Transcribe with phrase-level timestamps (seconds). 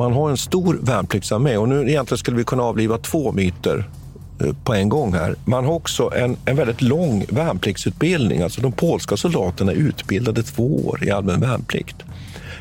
[0.00, 3.88] Man har en stor värnpliktsarmé och nu egentligen skulle vi kunna avliva två myter
[4.40, 5.34] eh, på en gång här.
[5.44, 8.42] Man har också en, en väldigt lång värnpliktsutbildning.
[8.42, 11.96] Alltså de polska soldaterna är utbildade två år i allmän värnplikt.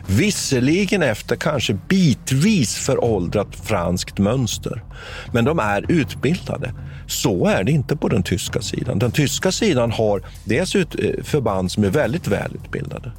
[0.07, 4.83] Visserligen efter kanske bitvis föråldrat franskt mönster.
[5.31, 6.73] Men de är utbildade.
[7.07, 8.99] Så är det inte på den tyska sidan.
[8.99, 10.83] Den tyska sidan har dels eh,
[11.23, 13.11] förband som är väldigt välutbildade.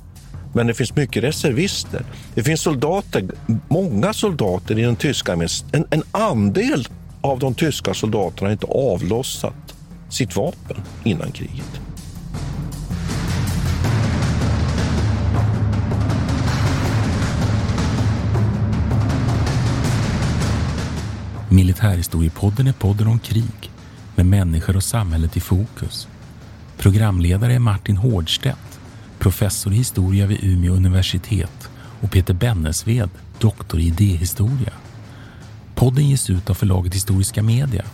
[0.52, 2.04] Men det finns mycket reservister.
[2.34, 3.24] Det finns soldater,
[3.68, 5.48] många soldater i den tyska armén.
[5.72, 6.88] En, en andel
[7.20, 9.74] av de tyska soldaterna har inte avlossat
[10.08, 11.80] sitt vapen innan kriget.
[21.52, 23.70] Militärhistoriepodden är podden om krig
[24.16, 26.08] med människor och samhället i fokus.
[26.76, 28.69] Programledare är Martin Hårdstedt,
[29.20, 31.70] professor i historia vid Umeå universitet
[32.02, 34.72] och Peter Bennesved, doktor i idéhistoria.
[35.74, 37.84] Podden ges ut av förlaget Historiska Media.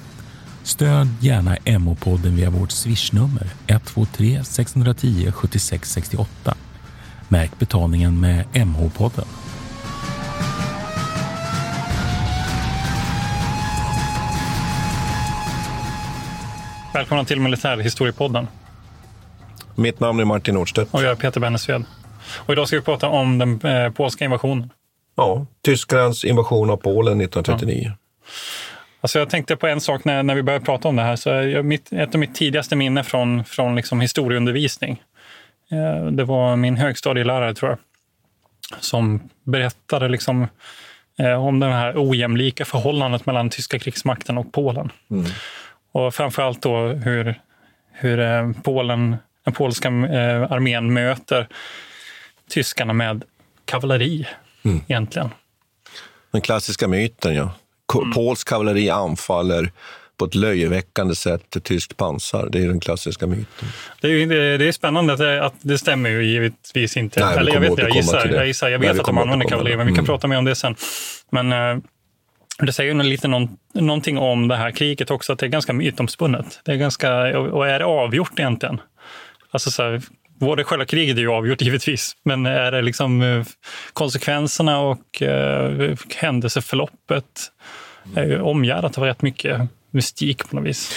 [0.63, 6.55] Stöd gärna MH-podden via vårt swishnummer 123 610 76 68.
[7.29, 9.27] Märk betalningen med MH-podden.
[16.95, 18.47] Välkomna till Militärhistoriepodden.
[19.77, 20.95] Mitt namn är Martin Nordstedt.
[20.95, 21.85] Och jag är Peter Bennesved.
[22.37, 24.71] Och idag ska vi prata om den eh, polska invasionen.
[25.17, 27.83] Ja, Tysklands invasion av Polen 1939.
[27.85, 27.93] Ja.
[29.01, 31.17] Alltså jag tänkte på en sak när, när vi började prata om det här.
[31.17, 35.03] Så jag, mitt, ett av mitt tidigaste minne från, från liksom historieundervisning,
[35.71, 37.79] eh, det var min högstadielärare, tror jag,
[38.81, 40.49] som berättade liksom,
[41.19, 44.93] eh, om det här ojämlika förhållandet mellan tyska krigsmakten och Polen.
[45.11, 45.25] Mm.
[45.93, 47.41] Och framför allt då hur,
[47.93, 51.49] hur eh, Polen, den polska eh, armén möter
[52.51, 53.25] tyskarna med
[53.65, 54.27] kavalleri
[54.65, 54.81] mm.
[54.89, 55.31] egentligen.
[56.33, 57.51] Den klassiska myten, ja.
[57.95, 58.13] Mm.
[58.13, 59.73] Polsk kavalleri anfaller
[60.17, 62.49] på ett löjeväckande sätt tyskt pansar.
[62.53, 63.69] Det är den klassiska myten.
[64.01, 67.25] Det är, det, det är spännande att det, att det stämmer ju givetvis inte.
[67.25, 68.69] Nej, Eller jag vet jag gissar, jag gissar.
[68.69, 70.07] Jag vet Nej, att de använder kavalleri, men vi kan mm.
[70.07, 70.77] prata mer om det sen.
[71.31, 71.83] Men eh,
[72.59, 75.73] det säger ju lite någon, någonting om det här kriget också, att det är ganska
[75.73, 76.61] mytomspunnet.
[76.65, 78.81] Det är ganska, och är det avgjort egentligen?
[79.57, 80.03] Alltså så här,
[80.41, 83.45] både själva kriget är ju avgjort givetvis, men är det liksom eh,
[83.93, 87.25] konsekvenserna och eh, händelseförloppet
[88.15, 90.93] är ju omgärdat av rätt mycket mystik på något vis.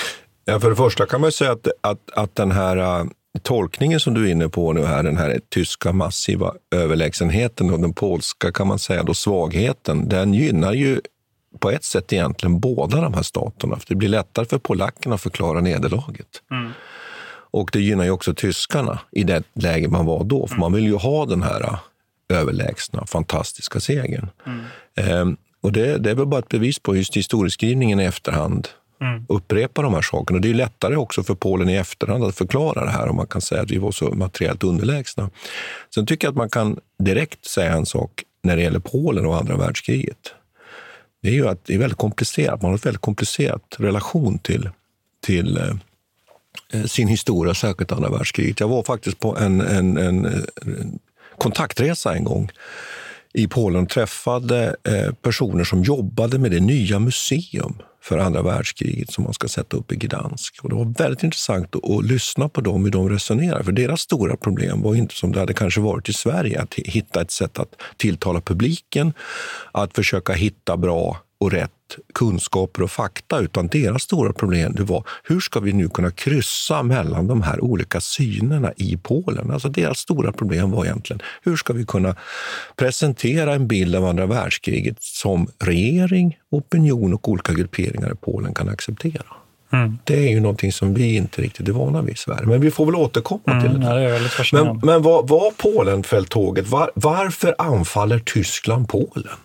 [0.46, 3.10] Ja, för det första kan man säga att, att, att den här uh,
[3.42, 7.94] tolkningen som du är inne på nu här, den här tyska massiva överlägsenheten och den
[7.94, 11.02] polska kan man säga då svagheten, den gynnar ju
[11.60, 13.76] på ett sätt egentligen båda de här staterna.
[13.76, 16.28] För det blir lättare för polackerna att förklara nederlaget.
[16.52, 16.72] Mm.
[17.52, 20.84] Och det gynnar ju också tyskarna i det läge man var då, för man vill
[20.84, 21.80] ju ha den här äh,
[22.30, 24.30] överlägsna, fantastiska segern.
[24.46, 24.60] Mm.
[24.96, 28.68] Ehm, och det, det, är väl bara ett bevis på just historieskrivningen i efterhand
[29.02, 29.26] mm.
[29.30, 30.38] upprepa de här sakerna.
[30.38, 33.28] Och det är lättare också för Polen i efterhand att förklara det här om man
[33.28, 35.30] kan säga att vi var så materiellt underlägsna.
[35.96, 39.38] Sen tycker jag att man kan direkt säga en sak när det gäller Polen och
[39.38, 40.34] andra världskriget
[41.22, 42.62] det är ju att det är väldigt komplicerat.
[42.62, 44.70] Man har en väldigt komplicerad relation till,
[45.26, 45.76] till eh,
[46.74, 48.60] Eh, sin historia, särskilt andra världskriget.
[48.60, 50.44] Jag var faktiskt på en, en, en,
[51.38, 52.52] kontaktresa en gång
[53.34, 59.12] i Polen och träffade eh, personer som jobbade med det nya museum för andra världskriget
[59.12, 60.64] som man ska sätta upp i Gdansk.
[60.64, 63.64] Och det var väldigt intressant att, att lyssna på dem, hur de resonerar.
[63.64, 67.22] För deras stora problem var inte som det hade kanske varit i Sverige, att hitta
[67.22, 69.14] ett sätt att tilltala publiken,
[69.72, 71.72] att försöka hitta bra och rätt
[72.14, 76.84] kunskaper och fakta, utan deras stora problem det var hur ska vi nu kunna kryssa
[76.84, 79.52] mellan de här olika synerna i Polen?
[79.52, 82.16] Alltså deras stora problem var egentligen hur ska vi kunna
[82.76, 88.70] presentera en bild av andra världskriget som regering, opinion och olika grupperingar i Polen kan
[88.70, 89.26] acceptera?
[89.72, 89.98] Mm.
[90.04, 92.46] Det är ju någonting som vi inte riktigt är vana vid i Sverige.
[92.46, 93.86] Men vi får väl återkomma mm, till det.
[93.86, 99.38] Ja, det men men var, var Polenfälttåget, var, varför anfaller Tyskland Polen?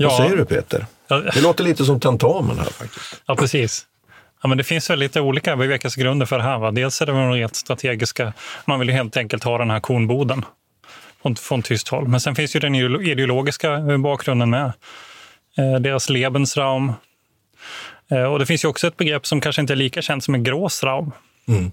[0.00, 0.08] Ja.
[0.08, 0.86] Vad säger du Peter?
[1.08, 3.22] Det låter lite som tentamen här faktiskt.
[3.26, 3.86] Ja, precis.
[4.42, 6.58] Ja, men det finns väl lite olika bevekelsegrunder för det här.
[6.58, 6.70] Va?
[6.70, 8.32] Dels är det de rent strategiska.
[8.64, 10.44] Man vill ju helt enkelt ha den här kornboden.
[11.22, 12.08] från, från tyskt håll.
[12.08, 14.72] Men sen finns ju den ideologiska bakgrunden med.
[15.58, 16.92] Eh, deras Lebensraum.
[18.10, 20.34] Eh, och det finns ju också ett begrepp som kanske inte är lika känt som
[20.34, 21.12] är Großraum.
[21.48, 21.70] Mm.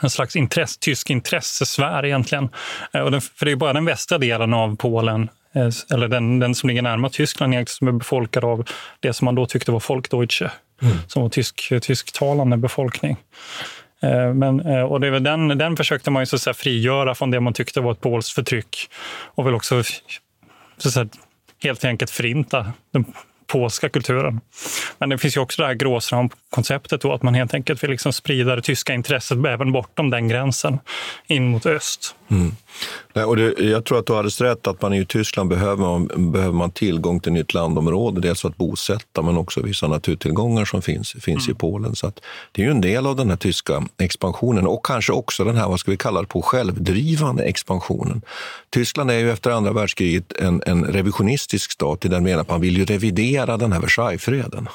[0.00, 2.48] En slags intresse, tysk intressesfär egentligen.
[2.92, 5.28] Eh, och den, för det är bara den västra delen av Polen
[5.92, 8.64] eller den, den som ligger närmare Tyskland som är befolkad av
[9.00, 10.50] det som man då tyckte var Folkdeutsche,
[10.82, 10.96] mm.
[11.08, 13.16] som var tysk, tysktalande befolkning.
[14.34, 17.52] Men, och det är den, den försökte man ju så att frigöra från det man
[17.52, 18.90] tyckte var ett polskt förtryck
[19.34, 19.82] och väl också
[20.76, 21.08] så att
[21.62, 23.04] helt enkelt förinta den
[23.46, 24.40] polska kulturen.
[24.98, 28.56] Men det finns ju också det här gråsramkonceptet att man helt enkelt vill liksom sprida
[28.56, 30.78] det tyska intresset även bortom den gränsen
[31.26, 32.14] in mot öst.
[32.30, 32.56] Mm.
[33.12, 35.76] Nej, och det, jag tror att du har alldeles rätt att man i Tyskland behöver
[35.76, 38.20] man, behöver man tillgång till nytt landområde.
[38.20, 41.56] Dels för att bosätta men också vissa naturtillgångar som finns, finns mm.
[41.56, 41.96] i Polen.
[41.96, 42.12] Så
[42.52, 45.68] det är ju en del av den här tyska expansionen och kanske också den här,
[45.68, 48.22] vad ska vi kalla det, på självdrivande expansionen.
[48.70, 52.60] Tyskland är ju efter andra världskriget en, en revisionistisk stat i den meningen att man
[52.60, 54.68] vill ju revidera den här Versaillesfreden.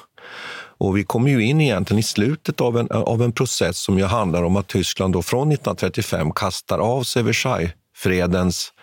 [0.77, 4.05] Och vi kommer ju in egentligen i slutet av en, av en process som ju
[4.05, 8.73] handlar om att Tyskland då från 1935 kastar av sig Versaillesfredens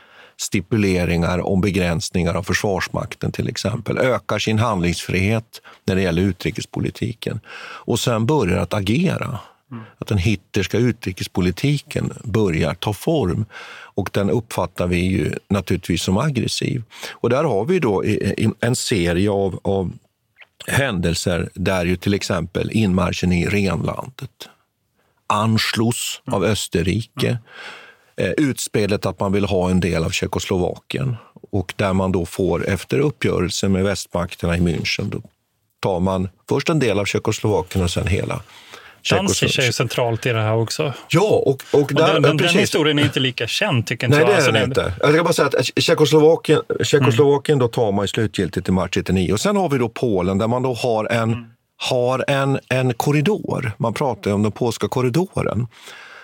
[0.41, 8.01] stipuleringar om begränsningar av Försvarsmakten till exempel, ökar sin handlingsfrihet när det gäller utrikespolitiken och
[8.01, 9.39] sen börjar att agera.
[9.71, 9.85] Mm.
[9.99, 13.45] Att den hitterska utrikespolitiken börjar ta form
[13.99, 16.83] och den uppfattar vi ju naturligtvis som aggressiv.
[17.11, 18.05] Och där har vi då
[18.61, 19.93] en serie av, av
[20.67, 24.49] händelser där ju till exempel inmarschen i renlandet,
[25.27, 27.39] Anschluss av Österrike,
[28.17, 31.17] eh, utspelet att man vill ha en del av Tjeckoslovakien
[31.51, 35.23] och där man då får, efter uppgörelse med västmakterna i München, då
[35.81, 38.43] tar man först en del av Tjeckoslovakien och sen hela
[39.11, 40.93] Danzig är ju centralt i det här också.
[41.09, 44.27] Ja, och, och, där, och den, den, historien är inte lika känd, tycker inte Nej,
[44.27, 44.29] jag.
[44.29, 44.93] det är alltså, den inte.
[45.01, 47.67] Jag ska bara säga att Tjeckoslovakien, Tjeckoslovakien mm.
[47.67, 49.33] då tar man ju slutgiltigt i mars 1999.
[49.33, 51.45] Och sen har vi då Polen där man då har en, mm.
[51.77, 53.73] har en, en korridor.
[53.79, 55.67] Man pratar om den polska korridoren.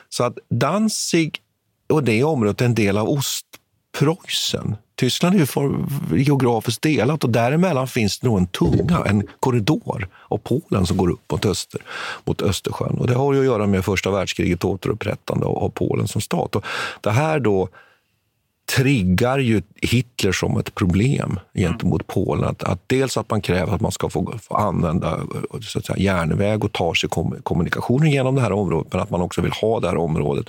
[0.09, 1.39] Så att Danzig
[1.89, 3.09] och det området är en del av
[3.99, 5.77] Preussen, Tyskland är ju för,
[6.17, 11.11] geografiskt delat och däremellan finns det nog en tunga, en korridor av Polen som går
[11.11, 11.81] upp mot, öster,
[12.25, 12.99] mot Östersjön.
[12.99, 16.57] Och det har ju att göra med första världskriget återupprättande av Polen som stat.
[16.57, 16.65] Och
[17.01, 17.69] det här då
[18.67, 22.07] triggar ju Hitler som ett problem gentemot mm.
[22.07, 22.45] Polen.
[22.45, 25.21] Att, att dels att man kräver att man ska få, få använda
[25.63, 29.11] så att säga, järnväg och ta sig kom, kommunikationen genom det här området, men att
[29.11, 30.47] man också vill ha det här området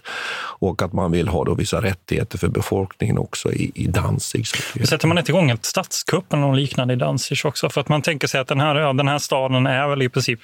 [0.60, 4.48] och att man vill ha då vissa rättigheter för befolkningen också i, i Danzig.
[4.48, 7.70] Sätter man inte igång ett statskupp eller något liknande i Danzig också?
[7.70, 10.10] För att man tänker sig att den här, ja, den här staden är väl i
[10.10, 10.40] princip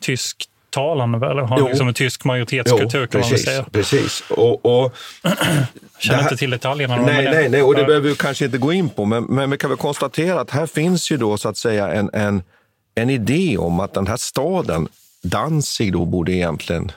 [0.00, 1.38] tysk talande väl?
[1.38, 1.68] Har jo.
[1.68, 3.64] liksom en tysk majoritetskultur jo, kan precis, man säga.
[3.72, 4.22] Precis.
[4.30, 4.94] Och, och
[5.98, 6.96] Känner inte till detaljerna.
[6.96, 9.04] Nej, nej, nej, och det behöver vi kanske inte gå in på.
[9.04, 12.10] Men, men vi kan väl konstatera att här finns ju då så att säga en,
[12.12, 12.42] en,
[12.94, 14.88] en idé om att den här staden,
[15.22, 16.92] Danzig, då borde egentligen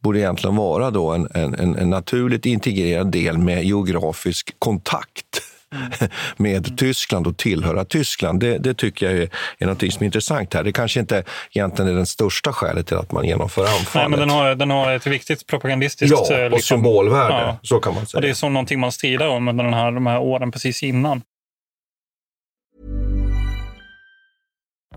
[0.00, 5.42] borde egentligen vara då en, en, en naturligt integrerad del med geografisk kontakt
[6.36, 8.40] med Tyskland och tillhöra Tyskland.
[8.40, 10.64] Det, det tycker jag är, är något som är intressant här.
[10.64, 13.94] Det kanske inte egentligen är det största skälet till att man genomför anfallet.
[13.94, 16.16] Nej, men den har, den har ett viktigt propagandistiskt...
[16.30, 17.34] Ja, och liksom, symbolvärde.
[17.34, 17.58] Ja.
[17.62, 18.18] Så kan man säga.
[18.18, 20.82] Och det är som någonting man strider om under den här, de här åren precis
[20.82, 21.22] innan.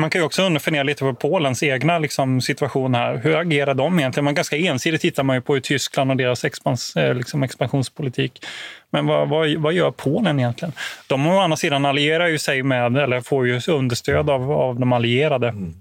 [0.00, 3.16] Man kan ju också fundera lite på Polens egna liksom, situation här.
[3.16, 4.24] Hur agerar de egentligen?
[4.24, 8.46] Man ganska ensidigt tittar man ju på Tyskland och deras expans, eh, liksom, expansionspolitik.
[8.90, 10.72] Men vad, vad, vad, gör Polen egentligen?
[11.06, 14.92] De å andra sidan allierar ju sig med, eller får ju understöd av, av de
[14.92, 15.48] allierade.
[15.48, 15.74] Mm.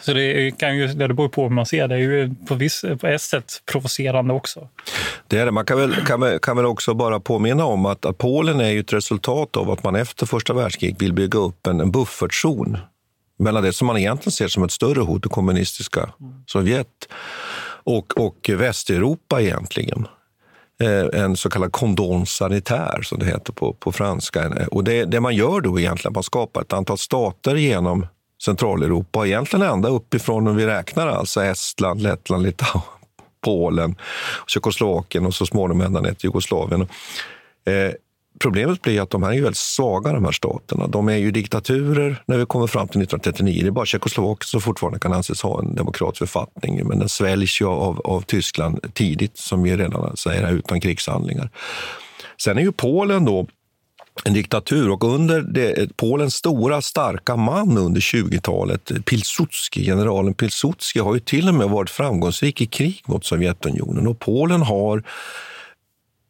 [0.00, 1.94] Så det, kan ju, det beror på hur man ser det.
[1.94, 4.68] är ju på, viss, på ett sätt provocerande också.
[5.28, 5.52] Det är det.
[5.52, 8.92] Man kan väl, kan, kan väl också bara påminna om att, att Polen är ett
[8.92, 12.78] resultat av att man efter första världskriget vill bygga upp en, en buffertzon
[13.38, 16.12] mellan det som man egentligen ser som ett större hot, det kommunistiska
[16.46, 17.08] Sovjet,
[17.84, 20.06] och, och Västeuropa egentligen.
[20.80, 24.66] Eh, en så kallad condon sanitär, som det heter på, på franska.
[24.70, 28.06] Och det, det man gör då egentligen, man skapar ett antal stater genom
[28.44, 32.82] Centraleuropa, egentligen ända uppifrån om vi räknar alltså Estland, Lettland, Litauen,
[33.44, 33.96] Polen,
[34.46, 36.88] Tjeckoslovakien och så småningom ända ner till Jugoslavien.
[37.66, 37.92] Eh,
[38.44, 40.86] problemet blir att de här är väldigt svaga, de här staterna.
[40.86, 43.62] De är ju diktaturer när vi kommer fram till 1939.
[43.62, 47.60] Det är bara Tjeckoslovakien som fortfarande kan anses ha en demokratisk författning, men den sväljs
[47.60, 51.50] ju av, av Tyskland tidigt, som vi redan säger, utan krigshandlingar.
[52.42, 53.46] Sen är ju Polen då
[54.24, 54.90] en diktatur.
[54.90, 61.48] Och under det, Polens stora, starka man under 20-talet, Pilsudski, generalen Pilsudski, har ju till
[61.48, 64.06] och med varit framgångsrik i krig mot Sovjetunionen.
[64.06, 65.02] Och Polen har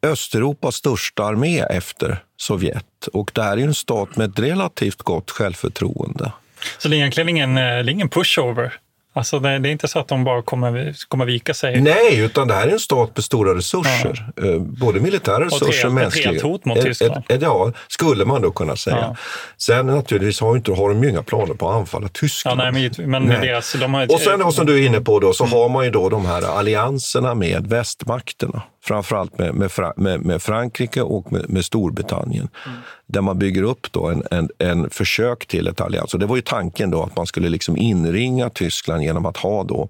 [0.05, 3.07] Östeuropas största armé efter Sovjet.
[3.13, 6.31] Och det här är en stat med ett relativt gott självförtroende.
[6.77, 8.79] Så det är egentligen ingen, eh, ingen pushover?
[9.17, 11.81] Alltså det, är inte så att de bara kommer, kommer vika sig?
[11.81, 14.29] Nej, utan det här är en stat med stora resurser.
[14.35, 14.45] Ja.
[14.45, 16.31] Eh, både militära resurser och mänskliga.
[16.31, 17.17] Ett hot mot Tyskland?
[17.17, 18.97] Ett, ett, ja, skulle man då kunna säga.
[18.97, 19.15] Ja.
[19.57, 22.61] Sen naturligtvis har, inte, har de ju inga planer på att anfalla Tyskland.
[22.61, 23.47] Ja, nej, men, men nej.
[23.47, 25.57] Deras, de har ett, och sen då, som du är inne på, då, så mm.
[25.57, 31.01] har man ju då de här allianserna med västmakterna framförallt med, med, med, med Frankrike
[31.01, 32.49] och med, med Storbritannien.
[32.65, 32.77] Mm.
[33.07, 36.13] Där man bygger upp då en, en, en försök till ett allians.
[36.13, 39.63] Och det var ju tanken då att man skulle liksom inringa Tyskland genom att ha
[39.63, 39.89] då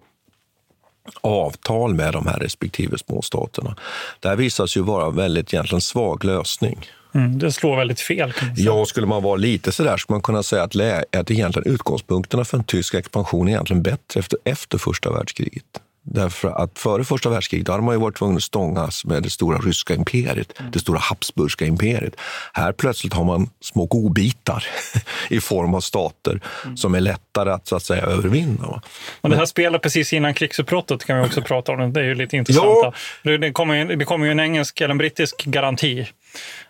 [1.21, 3.75] avtal med de här respektive småstaterna.
[4.19, 6.85] Det här visar sig ju vara en väldigt egentligen svag lösning.
[7.15, 8.33] Mm, det slår väldigt fel.
[8.55, 10.75] Ja, skulle man vara lite sådär skulle man kunna säga att,
[11.15, 15.81] att egentligen utgångspunkterna för en tysk expansion är egentligen bättre efter, efter första världskriget.
[16.07, 19.57] Därför att före första världskriget hade man ju varit tvungen att stångas med det stora
[19.57, 20.71] ryska imperiet, mm.
[20.71, 22.13] det stora habsburgska imperiet.
[22.53, 24.65] Här plötsligt har man små godbitar
[25.29, 26.77] i form av stater mm.
[26.77, 28.81] som är lättare att, så att säga, övervinna.
[29.21, 31.93] Men det här spelar precis innan krigsutbrottet kan vi också prata om.
[31.93, 32.93] Det är ju lite intressant.
[33.21, 33.37] Ja.
[33.37, 36.07] Det, kommer, det kommer ju en engelsk eller en brittisk garanti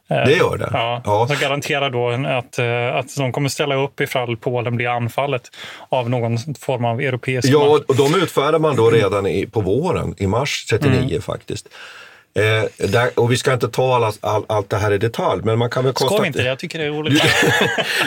[0.08, 0.70] det gör det.
[0.74, 1.28] Ja, ja.
[1.28, 5.52] Som garanterar då att, eh, att de kommer ställa upp ifall Polen blir anfallet
[5.90, 10.16] av någon form av europeisk Ja, och de utfärdar man då redan i, på våren,
[10.18, 11.22] i mars 39 mm.
[11.22, 11.68] faktiskt.
[12.40, 15.60] Eh, där, och vi ska inte ta alla, all, allt det här i detalj, men
[15.60, 16.18] man kan väl konstatera...
[16.18, 16.48] Ska vi inte det?
[16.48, 17.24] Jag tycker det är roligt.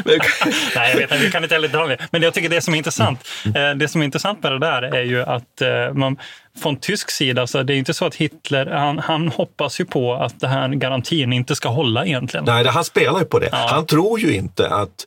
[0.76, 2.06] Nej, jag vet inte, vi kan inte heller detaljer.
[2.11, 4.82] Men jag tycker det som är intressant, eh, det som är intressant med det där
[4.82, 6.16] är ju att eh, man
[6.62, 10.14] från tysk sida, så det är inte så att Hitler, han, han hoppas ju på
[10.14, 12.44] att den här garantin inte ska hålla egentligen.
[12.44, 13.49] Nej, det, han spelar ju på det.
[13.52, 13.66] Ja.
[13.70, 15.06] Han tror ju inte att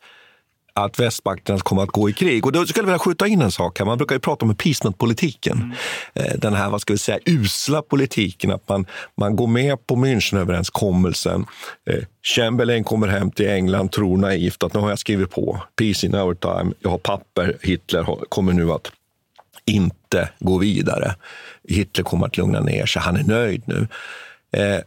[0.86, 2.46] att västmakterna kommer att gå i krig.
[2.46, 3.86] Och då skulle jag vilja skjuta in en sak här.
[3.86, 5.58] Man brukar ju prata om appeasement-politiken.
[5.58, 5.72] Mm.
[6.14, 8.52] Eh, den här, vad ska vi säga, usla politiken.
[8.52, 8.86] Att man,
[9.18, 11.46] man går med på Münchenöverenskommelsen.
[11.90, 15.62] Eh, Chamberlain kommer hem till England, tror naivt att nu har jag skrivit på.
[15.76, 16.74] Peace in our time.
[16.80, 17.58] Jag har papper.
[17.62, 18.92] Hitler kommer nu att
[19.66, 21.16] inte gå vidare.
[21.68, 23.02] Hitler kommer att lugna ner sig.
[23.02, 23.88] Han är nöjd nu.
[24.52, 24.82] Eh,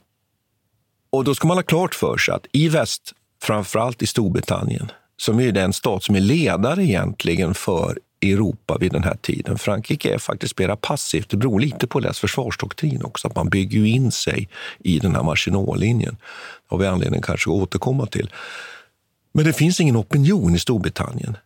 [1.11, 5.40] och då ska man ha klart för sig att i väst, framförallt i Storbritannien, som
[5.40, 9.59] är den stat som är ledare egentligen för Europa vid den här tiden.
[9.59, 11.28] Frankrike är faktiskt mera passivt.
[11.28, 15.14] Det beror lite på deras försvarsdoktrin också, att man bygger ju in sig i den
[15.14, 16.16] här Maginot-linjen.
[16.16, 18.30] Det har vi anledning kanske att återkomma till.
[19.33, 21.37] Men det finns ingen opinion i Storbritannien.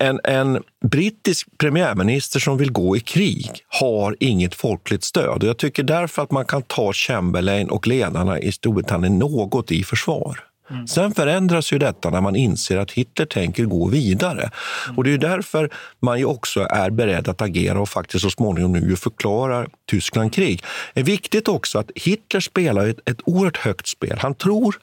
[0.00, 5.42] En, en, brittisk premiärminister som vill gå i krig har inget folkligt stöd.
[5.42, 9.84] Och jag tycker därför att man kan ta Chamberlain och ledarna i Storbritannien något i
[9.84, 10.40] försvar.
[10.70, 10.86] Mm.
[10.86, 14.50] Sen förändras ju detta när man inser att Hitler tänker gå vidare.
[14.84, 14.96] Mm.
[14.96, 15.70] Och Det är därför
[16.00, 20.64] man ju också är beredd att agera och faktiskt så småningom nu förklarar Tyskland krig.
[20.94, 24.18] Det är viktigt också att Hitler spelar ett, ett oerhört högt spel.
[24.18, 24.76] Han tror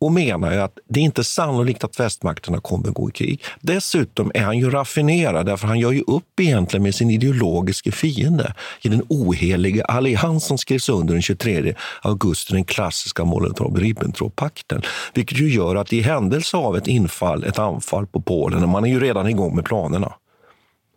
[0.00, 3.44] och menar ju att det är inte sannolikt att västmakterna kommer gå i krig.
[3.60, 8.54] Dessutom är han ju raffinerad, därför han gör ju upp egentligen med sin ideologiska fiende
[8.82, 14.82] i den oheliga allians som skrevs under den 23 augusti, den klassiska Molotov-Ribbentrop-pakten.
[15.14, 18.88] Vilket ju gör att i händelse av ett infall, ett anfall på Polen, man är
[18.88, 20.12] ju redan igång med planerna.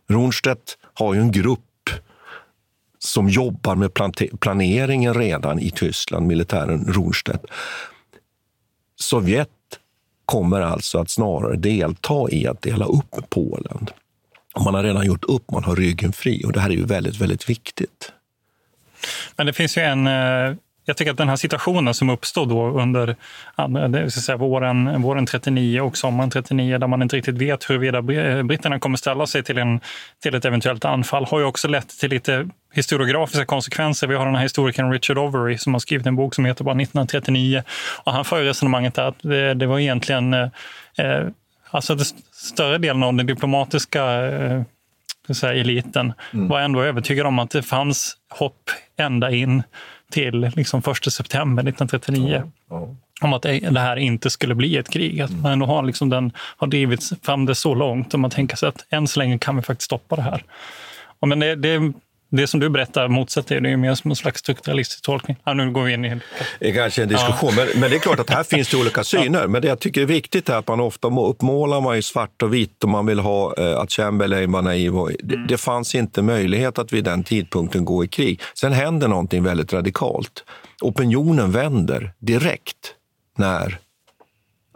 [0.09, 1.61] Rundstedt har ju en grupp
[2.99, 3.91] som jobbar med
[4.39, 7.45] planeringen redan i Tyskland, militären Rundstedt.
[8.99, 9.49] Sovjet
[10.25, 13.87] kommer alltså att snarare delta i att dela upp Polen.
[14.63, 16.43] Man har redan gjort upp, man har ryggen fri.
[16.45, 18.11] Och det här är ju väldigt, väldigt viktigt.
[19.35, 20.07] Men det finns ju en...
[20.07, 20.55] Eh,
[20.87, 23.15] eh, Jag tycker att den här situationen som uppstod då under
[24.09, 28.79] säga våren, våren 39 och sommaren 39 där man inte riktigt vet huruvida br- britterna
[28.79, 29.79] kommer ställa sig till, en,
[30.23, 34.07] till ett eventuellt anfall har ju också lett till lite historiografiska konsekvenser.
[34.07, 36.71] Vi har den här historikern Richard Overy som har skrivit en bok som heter bara
[36.81, 37.63] 1939.
[38.03, 40.47] Och han för resonemanget att det, det var egentligen eh,
[40.97, 41.27] eh,
[41.71, 44.61] alltså det st- större delen av den diplomatiska eh,
[45.33, 46.13] säga, eliten
[46.49, 49.63] var ändå övertygad om att det fanns hopp ända in
[50.11, 52.51] till liksom 1 september 1939.
[53.21, 55.21] Om att det här inte skulle bli ett krig.
[55.21, 58.57] Att man ändå har, liksom den, har drivits fram det så långt och man tänker
[58.57, 60.43] sig att än så länge kan vi faktiskt stoppa det här.
[61.25, 61.93] Men det, det,
[62.29, 65.37] det som du berättar motsätter det är ju mer som en slags strukturalistisk tolkning.
[65.43, 66.19] Ja, nu går vi in i
[66.59, 69.03] Det är kanske en diskussion, men, men det är klart att här finns det olika
[69.03, 69.47] syner.
[69.47, 72.41] Men det jag tycker är viktigt är att man ofta må- uppmålar man i svart
[72.41, 74.93] och vitt och man vill ha eh, att Chamberlain var naiv.
[75.19, 78.41] Det, det fanns inte möjlighet att vid den tidpunkten gå i krig.
[78.53, 80.43] Sen händer någonting väldigt radikalt.
[80.81, 82.93] Opinionen vänder direkt
[83.37, 83.79] när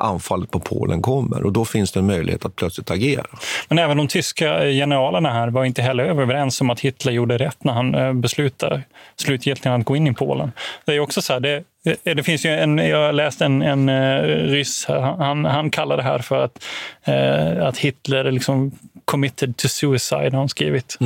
[0.02, 3.26] anfallet på Polen kommer och då finns det en möjlighet att plötsligt agera.
[3.70, 7.64] Men även de tyska generalerna här var inte heller överens om att Hitler gjorde rätt
[7.64, 8.82] när han eh, beslutade
[9.16, 10.52] slutgiltigt att gå in i Polen.
[10.86, 11.64] Det är också så här, det,
[12.04, 16.04] eh, det finns ju en, jag läste en, en eh, ryss, han, han kallar det
[16.04, 16.64] här för att,
[17.04, 18.72] eh, att Hitler liksom
[19.06, 20.98] committed to suicide, har han skrivit.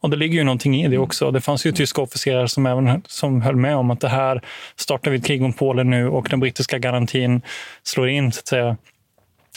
[0.00, 1.30] Och det ligger ju någonting i det också.
[1.30, 4.42] Det fanns ju tyska officerare som även som höll med om att det här
[4.76, 7.42] startar vi ett krig om Polen nu och den brittiska garantin
[7.82, 8.76] slår in, så att säga.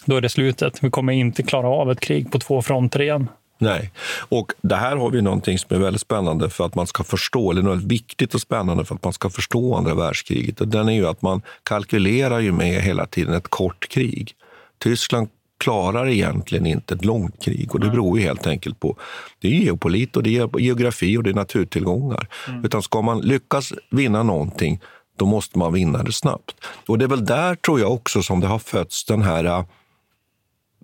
[0.05, 0.83] Då är det slutet.
[0.83, 3.27] Vi kommer inte klara av ett krig på två fronter igen.
[3.57, 3.91] Nej,
[4.29, 7.51] och det här har vi någonting som är väldigt spännande för att man ska förstå,
[7.51, 10.61] eller något viktigt och spännande för att man ska förstå andra världskriget.
[10.61, 14.33] Och den är ju att man kalkylerar ju med hela tiden ett kort krig.
[14.77, 15.29] Tyskland
[15.61, 18.97] klarar egentligen inte ett långt krig och det beror ju helt enkelt på
[19.39, 22.27] det är geopolit och det är geografi och det är naturtillgångar.
[22.63, 24.79] Utan ska man lyckas vinna någonting,
[25.17, 26.55] då måste man vinna det snabbt.
[26.87, 29.63] Och det är väl där tror jag också som det har fötts den här äh,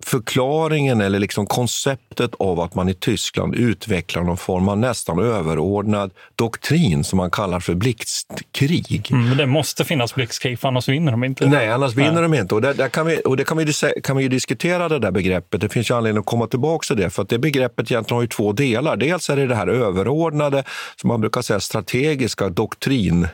[0.02, 6.10] förklaringen eller liksom konceptet av att man i Tyskland utvecklar någon form av nästan överordnad
[6.34, 9.08] doktrin som man kallar för blixtkrig.
[9.10, 11.46] Mm, men det måste finnas blixtkrig, för annars vinner de inte.
[11.46, 12.54] Nej, annars vinner de inte.
[12.54, 15.60] Och, där, där kan vi, och det kan vi, kan vi diskutera det där begreppet.
[15.60, 17.10] Det finns ju anledning att komma tillbaka till det.
[17.10, 18.96] För att det begreppet egentligen har ju två delar.
[18.96, 20.64] Dels är det det här överordnade,
[20.96, 23.28] som man brukar säga strategiska doktrin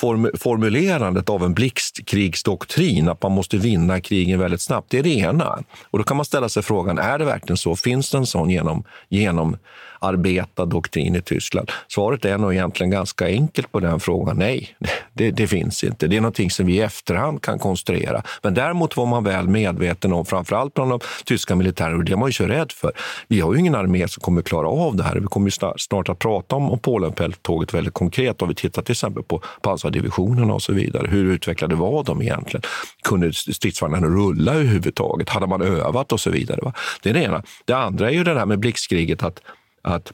[0.00, 4.90] form- formulerandet av en blixtkrigsdoktrin, att man måste vinna krigen väldigt snabbt.
[4.90, 5.58] Det är det ena.
[5.90, 7.76] Och då kan man ställa sig frågan, är det verkligen så?
[7.76, 9.56] Finns det en sån genom,
[10.00, 11.70] arbetad doktrin i Tyskland?
[11.88, 14.36] Svaret är nog egentligen ganska enkelt på den frågan.
[14.36, 14.76] Nej,
[15.12, 16.06] det, det finns inte.
[16.06, 18.22] Det är någonting som vi i efterhand kan konstruera.
[18.42, 22.16] Men däremot var man väl medveten om, framförallt bland de tyska militärerna, och det är
[22.16, 22.92] man ju så rädd för.
[23.28, 25.16] Vi har ju ingen armé som kommer klara av det här.
[25.16, 28.42] Vi kommer ju snart, snart att prata om, om Polenfälttåget väldigt konkret.
[28.42, 31.06] Om vi tittar till exempel på pansardivisionerna och så vidare.
[31.08, 32.62] Hur utvecklade var de egentligen?
[33.02, 35.28] Kunde stridsvagnarna rulla överhuvudtaget?
[35.28, 36.60] Hade man övat och så vidare?
[36.62, 36.72] Va?
[37.02, 37.42] Det är det ena.
[37.64, 39.40] Det andra är ju det här med blixtkriget, att,
[39.82, 40.12] att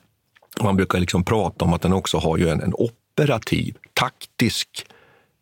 [0.60, 4.86] man brukar liksom prata om att den också har ju en, en operativ, taktisk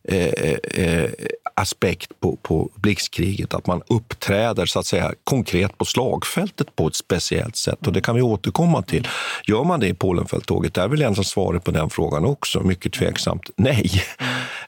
[0.08, 1.10] eh, eh,
[1.54, 3.54] aspekt på, på blixtkriget.
[3.54, 7.86] Att man uppträder så att säga konkret på slagfältet på ett speciellt sätt.
[7.86, 9.08] Och Det kan vi återkomma till.
[9.46, 10.74] Gör man det i Polenfälttåget?
[10.74, 12.60] Det är väl egentligen svaret på den frågan också.
[12.60, 13.90] Mycket tveksamt nej.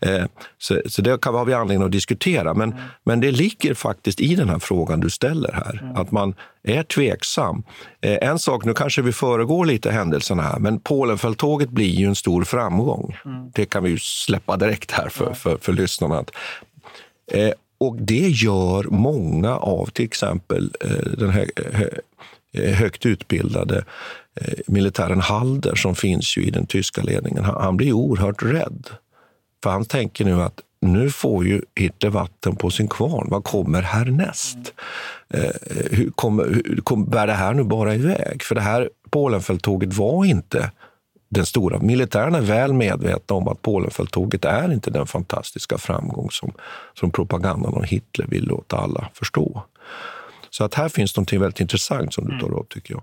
[0.01, 0.25] Eh,
[0.59, 2.55] så, så det kan, har vi anledning att diskutera.
[2.55, 5.93] Men, men det ligger faktiskt i den här frågan du ställer här.
[5.97, 6.35] Att man
[6.67, 7.63] är tveksam.
[8.01, 12.15] Eh, en sak, nu kanske vi föregår lite händelserna här, men Polenfälttåget blir ju en
[12.15, 13.17] stor framgång.
[13.55, 16.25] Det kan vi ju släppa direkt här för, för, för lyssnarna.
[17.33, 21.51] Eh, och det gör många av till exempel eh, den här
[22.75, 23.85] högt utbildade
[24.67, 27.45] militären Halder som finns ju i den tyska ledningen.
[27.45, 28.87] Han, han blir oerhört rädd.
[29.63, 30.61] För han tänker nu att
[30.93, 33.27] nu får ju Hitler vatten på sin kvarn.
[33.31, 34.59] Vad kommer härnäst?
[35.35, 35.51] Eh,
[35.91, 38.43] hur kommer, hur kommer, bär det här nu bara iväg?
[38.43, 40.71] För det här Polenfälttåget var inte
[41.29, 41.79] den stora.
[41.79, 46.53] Militärerna är väl medvetna om att Polenfälttåget är inte den fantastiska framgång som,
[46.95, 49.63] som propagandan om Hitler vill låta alla förstå.
[50.51, 53.03] Så att här finns något väldigt intressant som du tar upp, tycker jag.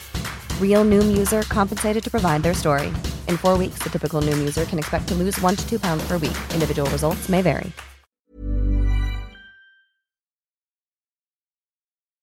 [0.61, 2.87] Real Noom user compensated to provide their story.
[3.29, 6.07] In four weeks, the typical Noom user can expect to lose one to two pounds
[6.07, 6.37] per week.
[6.53, 7.71] Individual results may vary.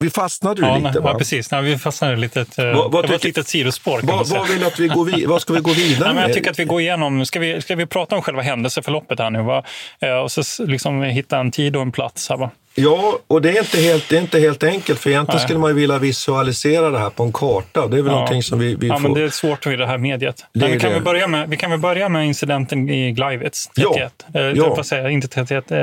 [0.04, 1.00] Vi fastnade Ja, lite.
[1.00, 1.10] va?
[1.12, 1.50] ja precis.
[1.50, 4.00] Nej, vi fastnade i ett litet, eh, det var ett litet sidospår.
[4.02, 6.34] Vad, vad, vill att vi går vid, vad ska vi gå vidare Nej, men jag
[6.34, 9.42] tycker att vi går igenom, ska vi, ska vi prata om själva händelseförloppet här nu?
[9.42, 9.64] Va?
[10.00, 12.28] Eh, Och så liksom hitta en tid och en plats.
[12.28, 12.50] Här, va?
[12.80, 15.44] Ja, och det är, inte helt, det är inte helt enkelt, för egentligen Nej.
[15.44, 17.86] skulle man ju vilja visualisera det här på en karta.
[17.86, 18.12] Det är väl Ja.
[18.12, 19.02] någonting som vi, vi ja, får...
[19.02, 20.44] men det är svårt i det här mediet.
[20.52, 20.94] Det är vi, kan det.
[20.94, 24.26] väl börja med, vi kan väl börja med incidenten i Gleiwitz 31.
[24.32, 24.40] Ja.
[24.40, 24.74] Eh, Ja.
[24.74, 25.08] Vad säger?
[25.08, 25.78] Inte 31, eh,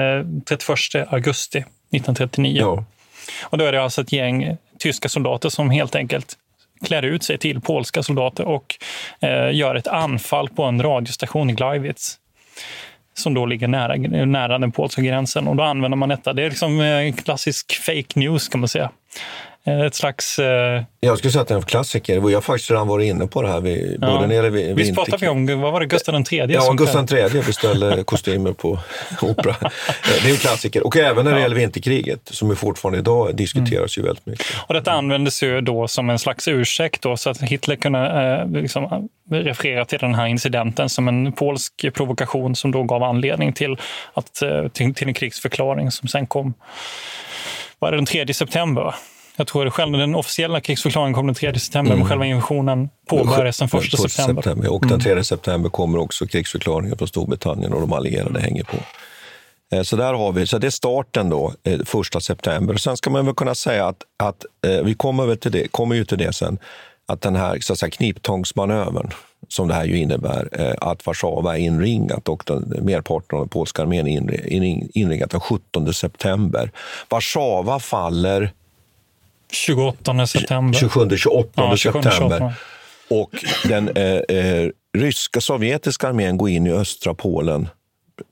[0.45, 2.57] 31 augusti 1939.
[2.61, 2.83] Ja.
[3.43, 6.33] Och då är det alltså ett gäng tyska soldater som helt enkelt
[6.85, 8.75] klär ut sig till polska soldater och
[9.21, 12.17] eh, gör ett anfall på en radiostation i Gleiwitz
[13.17, 15.47] som då ligger nära, nära den polska gränsen.
[15.47, 16.33] Och då använder man detta.
[16.33, 18.91] Det är liksom eh, klassisk fake news kan man säga.
[19.67, 20.39] Eh, Ett slags...
[20.39, 22.13] Eh, Jag skulle säga att det är en klassiker.
[22.15, 23.59] Jag har faktiskt redan varit inne på det här.
[23.61, 24.07] Vi, Ja.
[24.07, 26.45] både när det gäller vi- Visst pratade vi om, vad var det, Gustav III?
[26.49, 28.79] Ja, som- Gustav III beställde kostymer på
[29.21, 29.55] opera.
[29.61, 29.69] Eh,
[30.23, 30.85] Det är en klassiker.
[30.85, 34.45] Och även när det gäller vinterkriget, som fortfarande idag diskuteras ju väldigt mycket.
[34.67, 37.99] Och detta användes ju då som en slags ursäkt då, så att Hitler kunde
[38.53, 43.53] eh, liksom, referera till den här incidenten som en polsk provokation som då gav anledning
[43.53, 43.77] till,
[44.13, 46.53] att, eh, till, till en krigsförklaring som sen kom
[47.79, 48.95] var det den 3 september.
[49.37, 51.99] Jag tror själv, den officiella krigsförklaringen kom den 3 september, Mm.
[51.99, 54.71] men själva invasionen påbörjades den 1 Den september.
[54.73, 58.77] Och den 3 september kommer också krigsförklaringen från Storbritannien och de allierade hänger på.
[59.75, 62.75] Eh, Så där har vi, så det är starten då, eh, första september.
[62.77, 65.95] Sen ska man väl kunna säga att, att eh, vi kommer, väl till det, kommer
[65.95, 66.57] ju till det sen,
[67.07, 69.09] att den här så att säga, kniptångsmanövern
[69.47, 73.49] som det här ju innebär, eh, att Warszawa är inringat och den, merparten av den
[73.49, 76.71] polska armén är inri- inring- inringat den 17 september.
[77.09, 78.51] Warszawa faller
[79.51, 80.79] 28 september.
[80.79, 82.37] 27, 28 Ja, 27, september.
[82.37, 82.53] 28.
[83.09, 83.31] Och
[83.63, 87.67] den eh, eh, ryska sovjetiska armén går in i östra Polen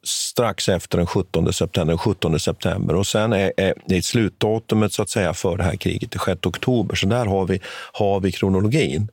[0.04, 1.91] strax efter den 17 september.
[1.91, 2.95] Den 17 september.
[2.95, 6.45] Och sen är, är, är slutdatumet så att säga för det här kriget den 6
[6.45, 6.95] oktober.
[6.95, 7.60] Så där har vi,
[7.93, 9.08] har vi kronologin.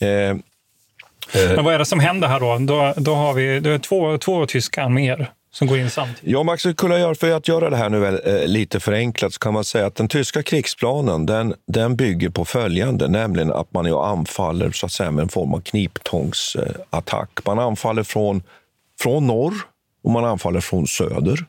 [0.00, 0.36] Eh,
[1.54, 2.58] Men vad är det som händer här då?
[2.58, 6.32] Då, då har vi det är två, två tyska arméer som går in samtidigt.
[6.32, 9.32] Ja, man skulle kunna göra, för att göra det här nu väl, eh, lite förenklat
[9.32, 13.72] så kan man säga att den tyska krigsplanen den, den bygger på följande, nämligen att
[13.72, 17.30] man ju anfaller så att säga, med en form av kniptångsattack.
[17.46, 18.42] Man anfaller från,
[19.00, 19.54] från norr
[20.02, 21.46] och man anfaller från söder.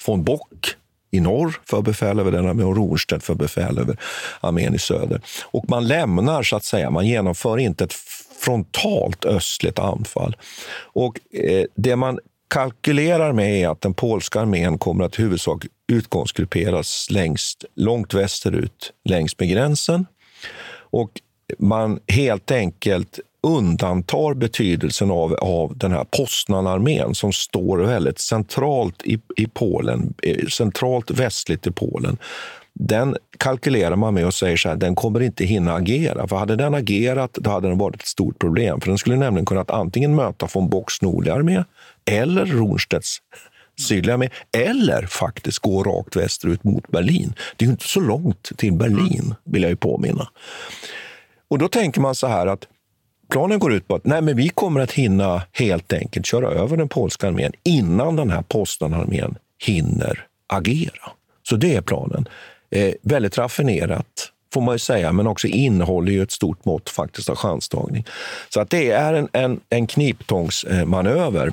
[0.00, 0.74] Från Bock
[1.10, 3.96] i norr för befäl över den armén och Rorstedt för befäl över
[4.40, 5.20] armén i söder.
[5.44, 7.94] Och man lämnar, så att säga, man genomför inte ett
[8.40, 10.36] frontalt östligt anfall.
[10.80, 12.18] Och eh, det man
[12.48, 18.92] kalkylerar med är att den polska armén kommer att i huvudsak utgångsgrupperas längst, långt västerut
[19.04, 20.06] längs med gränsen.
[20.90, 21.10] Och
[21.58, 29.20] man helt enkelt undantar betydelsen av, av den här Poznan-armén som står väldigt centralt i,
[29.36, 32.18] i Polen, eh, centralt västligt i Polen.
[32.72, 36.28] Den kalkylerar man med och säger så här, den kommer inte hinna agera.
[36.28, 38.80] För hade den agerat, då hade den varit ett stort problem.
[38.80, 41.64] För den skulle nämligen kunnat antingen möta von Bocks nordliga armé
[42.08, 43.18] eller Rundstedts
[43.80, 47.34] sydliga armé, eller faktiskt gå rakt västerut mot Berlin.
[47.56, 50.28] Det är ju inte så långt till Berlin, vill jag ju påminna.
[51.50, 52.66] Och då tänker man så här att
[53.30, 56.76] planen går ut på att nej, men vi kommer att hinna helt enkelt köra över
[56.76, 61.10] den polska armén innan den här Poznan-armén hinner agera.
[61.48, 62.28] Så det är planen.
[62.70, 67.28] Eh, väldigt raffinerat, får man ju säga, men också innehåller ju ett stort mått faktiskt
[67.28, 68.04] av chanstagning.
[68.48, 71.52] Så att det är en, en, en kniptångsmanöver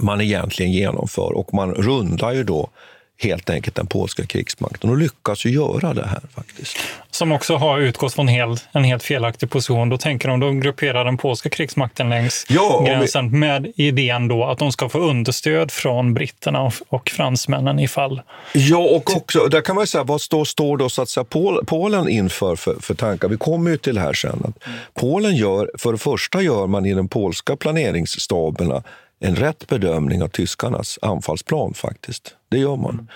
[0.00, 2.70] man egentligen genomför och man rundar ju då
[3.18, 6.76] helt enkelt den polska krigsmakten och lyckas ju göra det här faktiskt.
[7.10, 9.88] som också har utgått från helt, en helt felaktig position.
[9.88, 13.36] Då tänker de, då grupperar den polska krigsmakten längs Ja, gränsen vi...
[13.36, 18.22] med idén då att de ska få understöd från britterna och, och fransmännen ifall...
[18.52, 21.64] Ja, och också, där kan man säga, vad står, står då så att säga, Pol,
[21.66, 23.28] Polen inför för, för tankar?
[23.28, 24.42] Vi kommer ju till det här sen.
[24.44, 28.82] Att Polen gör, för det första gör man i den polska planeringsstaberna
[29.20, 32.36] en rätt bedömning av tyskarnas anfallsplan faktiskt.
[32.48, 33.08] Det gör man.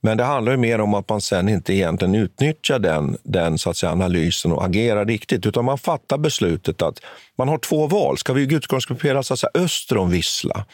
[0.00, 3.70] Men det handlar ju mer om att man sen inte egentligen utnyttjar den, den så
[3.70, 7.00] att säga, analysen och agerar riktigt, utan man fattar beslutet att
[7.38, 8.18] man har två val.
[8.18, 10.64] Ska vi utgångsgruppera så att säga, öster om Wisla?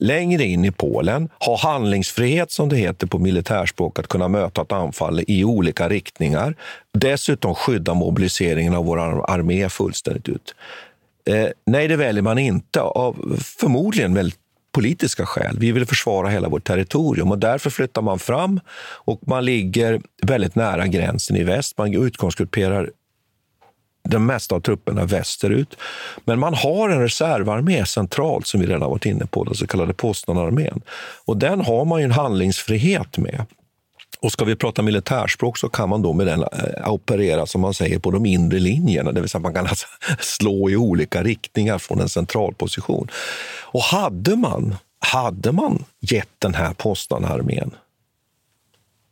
[0.00, 4.72] längre in i Polen, ha handlingsfrihet som det heter på militärspråk, att kunna möta ett
[4.72, 6.56] anfall i olika riktningar.
[6.92, 10.54] Dessutom skydda mobiliseringen av vår armé fullständigt ut.
[11.30, 14.38] Eh, nej, det väljer man inte, av förmodligen väldigt
[14.72, 15.56] politiska skäl.
[15.58, 20.54] Vi vill försvara hela vårt territorium och därför flyttar man fram och man ligger väldigt
[20.54, 21.78] nära gränsen i väst.
[21.78, 22.90] Man utgångsgrupperar
[24.08, 25.76] den mesta av trupperna västerut.
[26.24, 29.94] Men man har en reservarmé centralt, som vi redan varit inne på, den så kallade
[29.94, 30.82] Poznan-armén.
[31.24, 33.46] Och den har man ju en handlingsfrihet med.
[34.24, 37.74] Och ska vi prata militärspråk så kan man då med den eh, operera som man
[37.74, 39.86] säger på de inre linjerna, det vill säga man kan alltså
[40.20, 43.08] slå i olika riktningar från en central position.
[43.62, 47.70] Och hade man, hade man gett den här postanarmén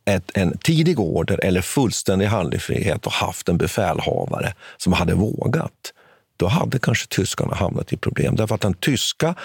[0.05, 5.93] ett, en tidig order eller fullständig handlingsfrihet och haft en befälhavare som hade vågat,
[6.37, 8.35] då hade kanske tyskarna hamnat i problem.
[8.35, 9.35] Därför att den tyska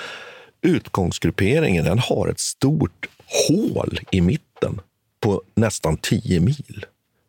[0.63, 3.07] utgångsgrupperingen den har ett stort
[3.49, 4.81] hål i mitten
[5.21, 6.87] på nästan 10 mil.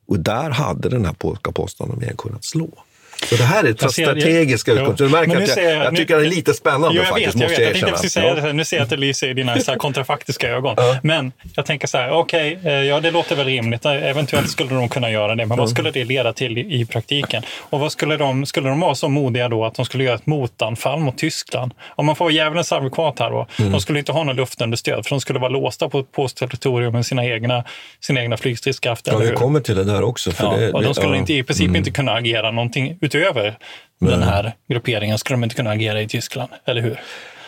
[0.07, 2.83] Och där hade den här polska posten kunnat slå.
[3.25, 5.05] Så det här är ett strategiska utgångspunkter.
[5.05, 7.35] Du märker att jag, jag, jag tycker nu, det är lite spännande jo, jag faktiskt,
[7.35, 7.81] vet, måste jag, vet.
[7.81, 8.09] jag erkänna.
[8.09, 10.73] säga det, nu ser jag att det lyser i dina så kontrafaktiska ögon.
[10.77, 10.97] Ja.
[11.03, 13.85] Men jag tänker så här, okej, okay, eh, ja det låter väl rimligt.
[13.85, 17.43] Eventuellt skulle de kunna göra det, men vad skulle det leda till i, i praktiken?
[17.59, 20.25] Och vad skulle de, skulle de vara så modiga då att de skulle göra ett
[20.25, 21.73] motanfall mot Tyskland?
[21.87, 23.71] Om man får djävulens advokat här då, mm.
[23.71, 27.05] de skulle inte ha något luftunderstöd, för de skulle vara låsta på polskt territorium med
[27.05, 27.63] sina egna,
[27.99, 29.11] sina egna flygstridskrafter.
[29.11, 30.31] Ja, vi kommer till det där också.
[30.31, 31.15] För ja, det, och de skulle ja.
[31.15, 31.75] inte, i princip mm.
[31.75, 33.57] inte kunna agera någonting utöver
[33.99, 36.99] den här grupperingen skulle de inte kunna agera i Tyskland, eller hur?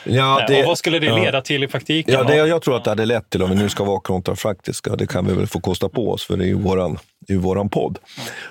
[0.04, 2.14] Ja, det, och vad skulle det leda till i praktiken?
[2.14, 4.96] Ja, det, jag tror att det hade lett till, om vi nu ska vara kontrafaktiska,
[4.96, 7.70] det kan vi väl få kosta på oss, för det är ju våran, är våran
[7.70, 8.00] podd,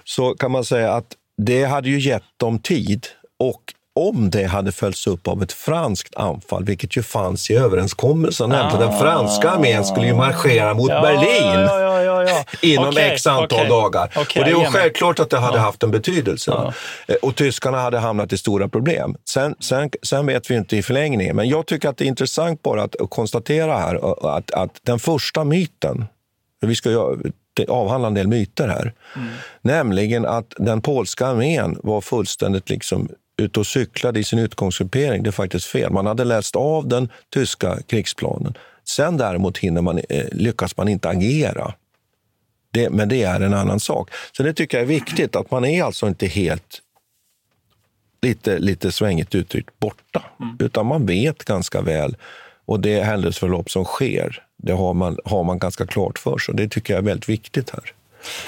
[0.05, 3.07] så kan man säga att det hade ju gett dem tid
[3.39, 3.61] och
[3.95, 8.79] om det hade följts upp av ett franskt anfall, vilket ju fanns i överenskommelsen, ah.
[8.79, 13.59] den franska armén skulle ju marschera mot ja, Berlin ja, ja, inom okay, x antal
[13.59, 13.69] okay.
[13.69, 14.11] dagar.
[14.17, 16.73] Okay, och det är självklart att det hade haft en betydelse.
[17.07, 19.17] Eh, och tyskarna hade hamnat i stora problem.
[19.25, 22.63] Sen, sen, sen vet vi inte i förlängningen, men jag tycker att det är intressant
[22.63, 26.05] bara att konstatera här att, att den första myten,
[26.61, 27.17] vi ska
[27.69, 28.93] avhandla en del myter här.
[29.17, 29.29] Mm.
[29.63, 33.09] Nämligen att den polska armén var fullständigt liksom
[33.41, 35.23] ute och cyklade i sin utgångsgruppering.
[35.23, 35.93] Det är faktiskt fel.
[35.93, 38.55] Man hade läst av den tyska krigsplanen.
[38.85, 41.75] Sen däremot hinner man, eh, lyckas man inte agera.
[42.71, 44.11] Det, men det är en annan sak.
[44.37, 46.83] Så det tycker jag är viktigt, att man är alltså inte helt,
[48.23, 50.25] lite, lite svängigt uttryckt, borta.
[50.41, 50.57] Mm.
[50.61, 52.17] Utan man vet ganska väl.
[52.65, 56.55] Och det händelseförlopp som sker, det har man, har man ganska klart för sig.
[56.55, 57.93] Det tycker jag är väldigt viktigt här.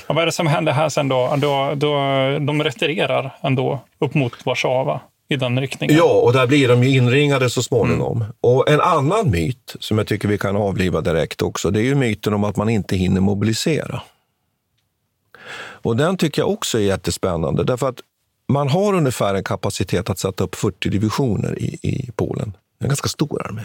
[0.07, 1.35] Och vad är det som händer här sen då?
[1.39, 1.95] då, då
[2.39, 5.97] de retirerar ändå upp mot Warszawa i den riktningen.
[5.97, 8.17] Ja, och där blir de ju inringade så småningom.
[8.17, 8.33] Mm.
[8.41, 11.95] Och en annan myt som jag tycker vi kan avliva direkt också, det är ju
[11.95, 14.03] myten om att man inte hinner mobilisera.
[15.83, 18.01] Och den tycker jag också är jättespännande, därför att
[18.49, 22.57] man har ungefär en kapacitet att sätta upp 40 divisioner i, i Polen.
[22.79, 23.63] Det är en ganska stor armé,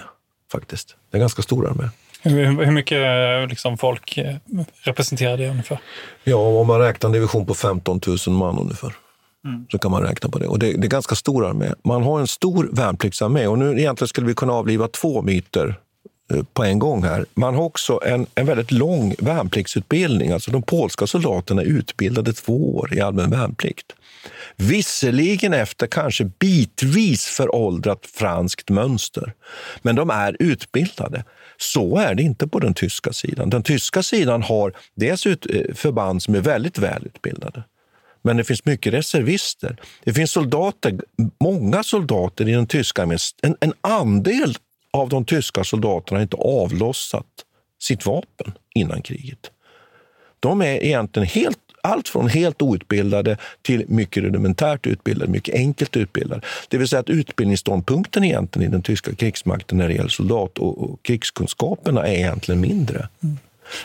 [0.51, 0.87] faktiskt.
[0.87, 1.89] Det är en ganska stor armé.
[2.21, 4.35] Hur, mycket liksom, folk eh,
[4.81, 5.77] representerar det ungefär?
[6.23, 8.93] Ja, om man räknar en division på 15 000 man ungefär.
[9.45, 9.65] Mm.
[9.71, 10.47] Så kan man räkna på det.
[10.47, 11.71] Och det, det är ganska stor armé.
[11.83, 15.75] Man har en stor värnpliktsarmé och nu egentligen skulle vi kunna avliva två myter
[16.33, 17.25] eh, på en gång här.
[17.33, 20.31] Man har också en, en väldigt lång värnpliktsutbildning.
[20.31, 23.93] Alltså de polska soldaterna är utbildade två år i allmän värnplikt.
[24.55, 29.33] Visserligen efter kanske bitvis föråldrat franskt mönster,
[29.81, 31.23] men de är utbildade.
[31.57, 33.49] Så är det inte på den tyska sidan.
[33.49, 35.35] Den tyska sidan har dels eh,
[35.75, 37.63] förband som är väldigt välutbildade,
[38.21, 39.77] men det finns mycket reservister.
[40.03, 40.99] Det finns soldater,
[41.39, 43.19] många soldater i den tyska armén.
[43.41, 44.57] En, en andel
[44.93, 47.25] av de tyska soldaterna har inte avlossat
[47.81, 49.51] sitt vapen innan kriget.
[50.39, 56.41] De är egentligen helt allt från helt outbildade till mycket rudimentärt utbildade, mycket enkelt utbildade.
[56.69, 60.83] Det vill säga att utbildningsståndpunkten egentligen i den tyska krigsmakten när det gäller soldat och,
[60.83, 63.07] och krigskunskaperna är egentligen mindre.
[63.23, 63.37] Mm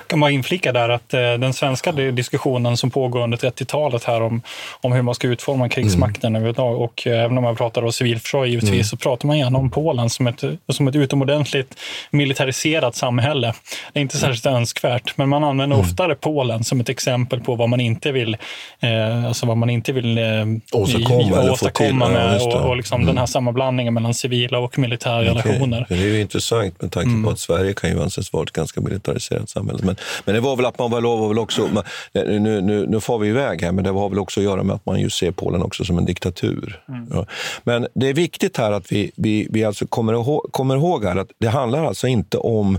[0.07, 4.43] kan man inflika där att eh, den svenska diskussionen som pågår under 30-talet här om,
[4.81, 6.43] om hur man ska utforma krigsmakten mm.
[6.43, 8.85] överlag och eh, även om man pratar om civilförsvar givetvis mm.
[8.85, 11.75] så pratar man gärna om Polen som ett, som ett utomordentligt
[12.11, 13.55] militariserat samhälle.
[13.93, 15.87] Det är inte särskilt önskvärt, men man använder mm.
[15.87, 18.37] oftare Polen som ett exempel på vad man inte vill,
[18.81, 20.25] eh, alltså vad man inte vill eh,
[20.73, 23.07] åstadkomma, åstadkomma med ja, och, och liksom mm.
[23.07, 25.29] den här sammanblandningen mellan civila och militära okay.
[25.29, 25.87] relationer.
[25.89, 27.29] Det är ju intressant med tanke på mm.
[27.29, 29.72] att Sverige kan ju anses vara ett ganska militariserat samhälle.
[29.83, 33.19] Men, men det var väl att man var väl också, man, nu, nu, nu får
[33.19, 35.31] vi iväg här, men det har väl också att göra med att man ju ser
[35.31, 36.83] Polen också som en diktatur.
[36.89, 37.07] Mm.
[37.11, 37.27] Ja.
[37.65, 41.17] Men det är viktigt här att vi, vi, vi alltså kommer, ihåg, kommer ihåg här
[41.17, 42.79] att det handlar alltså inte om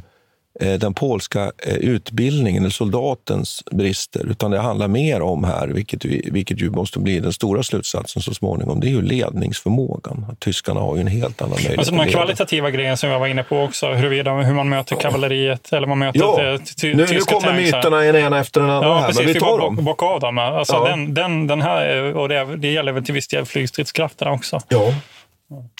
[0.59, 6.29] den polska eh, utbildningen, eller soldatens brister, utan det handlar mer om här, vilket, vi,
[6.31, 10.35] vilket ju måste bli den stora slutsatsen så småningom, det är ju ledningsförmågan.
[10.39, 11.77] Tyskarna har ju en helt annan möjlighet.
[11.77, 15.73] Alltså den kvalitativa grejen som jag var inne på också, huruvida, hur man möter kavalleriet
[15.73, 16.57] eller man möter ja.
[16.77, 19.39] ty, nu, nu kommer myterna en ena efter den andra ja, här, precis, men vi
[19.39, 19.75] tar dem.
[19.75, 20.37] Bocka av dem.
[20.37, 20.87] Alltså ja.
[20.87, 24.59] den, den, den här, och det, det gäller väl till viss del flygstridskrafterna också.
[24.67, 24.93] Ja.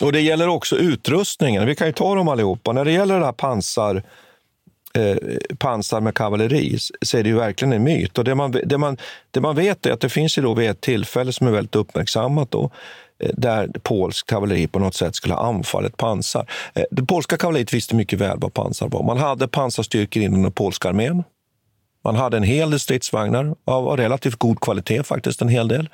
[0.02, 1.66] Och det gäller också utrustningen.
[1.66, 2.72] Vi kan ju ta dem allihopa.
[2.72, 4.04] När det gäller det här pansar
[4.98, 5.18] eh,
[5.58, 8.18] pansar med kavalleri så är det ju verkligen en myt.
[8.18, 8.98] Och det, man, det, man,
[9.32, 11.76] det man vet är att det finns ju då vid ett tillfälle som är väldigt
[11.76, 12.72] uppmärksammat då,
[13.20, 16.50] eh, där polsk kavalleri på något sätt skulle ha anfallit pansar.
[16.74, 19.04] Eh, det polska kavalleriet visste mycket väl vad pansar var.
[19.04, 21.24] Man hade pansarstyrkor inom den polska armén.
[22.04, 25.90] Man hade en hel del stridsvagnar av relativt god kvalitet, faktiskt en hel del.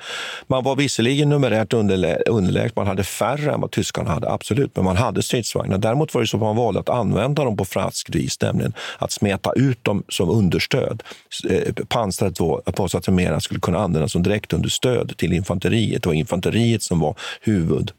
[0.46, 4.96] Man var visserligen numerärt underlägset, man hade färre än vad tyskarna hade, absolut, men man
[4.96, 5.78] hade stridsvagnar.
[5.78, 9.12] Däremot var det så att man valde att använda dem på franskt vis, nämligen att
[9.12, 11.02] smeta ut dem som understöd.
[11.50, 16.06] Eh, Pansaret var på så att det mera skulle kunna användas som direktunderstöd till infanteriet
[16.06, 17.92] och infanteriet som var huvud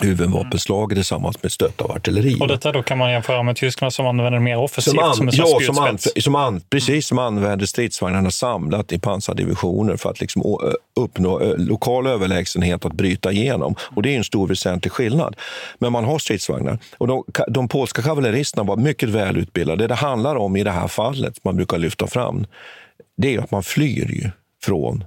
[0.00, 2.38] huvudvapenslaget tillsammans med stött av artilleri.
[2.40, 5.28] Och detta då kan man jämföra med Tyskland som använder mer offensivt som, an, som
[5.28, 10.20] en ja, som, an, som an, Precis, som använder stridsvagnarna samlat i pansardivisioner för att
[10.20, 10.58] liksom
[10.96, 13.74] uppnå lokal överlägsenhet att bryta igenom.
[13.80, 15.36] Och Det är en stor väsentlig skillnad.
[15.78, 16.78] Men man har stridsvagnar.
[16.98, 19.86] Och de, de polska kavalleristerna var mycket välutbildade.
[19.86, 22.46] Det det handlar om i det här fallet, man brukar lyfta fram,
[23.16, 24.30] det är att man flyr ju
[24.62, 25.04] från...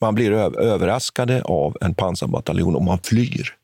[0.00, 3.54] Man blir överraskade av en pansarbataljon och man flyr.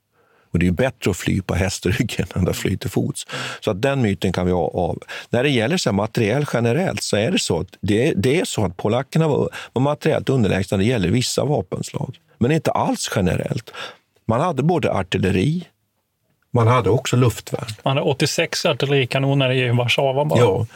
[0.57, 3.27] Och det är bättre att fly på hästryggen än att fly till fots.
[3.61, 5.03] Så att den myten kan vi ha av.
[5.31, 8.65] När det gäller så materiell generellt så är det så att, det, det är så
[8.65, 13.71] att polackerna var, var materiellt underlägsna när det gäller vissa vapenslag, men inte alls generellt.
[14.27, 15.65] Man hade både artilleri,
[16.51, 17.69] man hade också luftvärn.
[17.83, 20.41] Man hade 86 artillerikanoner i Warszawa bara.
[20.41, 20.67] Ja.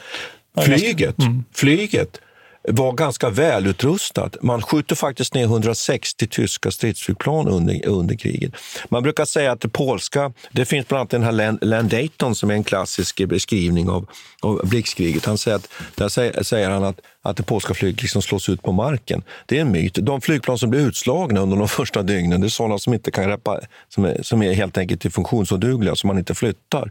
[0.65, 1.45] Flyget, mm.
[1.55, 2.21] flyget
[2.63, 4.31] var ganska välutrustad.
[4.41, 8.53] Man skjuter faktiskt ner 160 tyska stridsflygplan under, under kriget.
[8.89, 12.51] Man brukar säga att det polska, det finns bland annat den här Land Dayton som
[12.51, 14.07] är en klassisk beskrivning av,
[14.43, 15.25] av blixtkriget.
[15.25, 18.63] Han säger att, där säger, säger han att, att det polska flyget liksom slås ut
[18.63, 19.23] på marken.
[19.47, 19.95] Det är en myt.
[19.95, 23.29] De flygplan som blir utslagna under de första dygnen, det är sådana som inte kan
[23.29, 26.91] repa, som är, som är helt enkelt funktionsodugliga, alltså som man inte flyttar.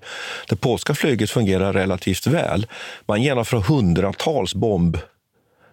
[0.50, 2.68] Det polska flyget fungerar relativt väl.
[3.06, 4.98] Man genomför hundratals bomb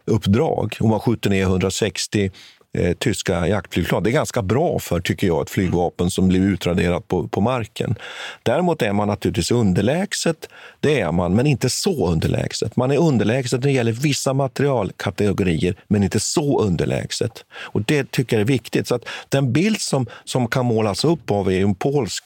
[0.07, 2.31] uppdrag och man skjuter ner 160
[2.73, 4.03] eh, tyska jaktflygplan.
[4.03, 7.95] Det är ganska bra för, tycker jag, ett flygvapen som blir utraderat på, på marken.
[8.43, 10.49] Däremot är man naturligtvis underlägset,
[10.81, 12.77] det är man, men inte så underlägset.
[12.77, 17.45] Man är underlägset när det gäller vissa materialkategorier, men inte så underlägset.
[17.51, 18.87] Och Det tycker jag är viktigt.
[18.87, 22.25] Så att Den bild som, som kan målas upp av är en polsk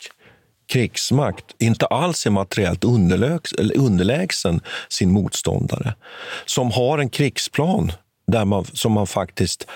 [0.70, 2.84] krigsmakt inte alls är materiellt
[3.74, 5.94] underlägsen sin motståndare.
[6.46, 7.92] Som har en krigsplan
[8.26, 9.66] där man, som man faktiskt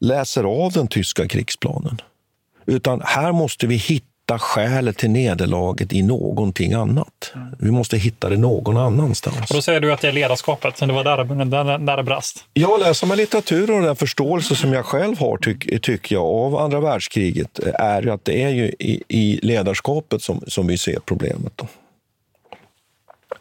[0.00, 2.00] läser av den tyska krigsplanen.
[2.66, 7.32] Utan här måste vi hitta hitta skälet till nederlaget i någonting annat.
[7.34, 7.54] Mm.
[7.58, 9.50] Vi måste hitta det någon annanstans.
[9.50, 12.44] Och då säger du att det är ledarskapet, det var där, där, där det brast?
[12.54, 16.56] Ja, läser man litteratur och den förståelse som jag själv har, tycker tyck jag, av
[16.56, 21.52] andra världskriget är att det är ju i, i ledarskapet som, som vi ser problemet.
[21.56, 21.66] Då.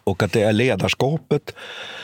[0.07, 1.53] Och att det är ledarskapet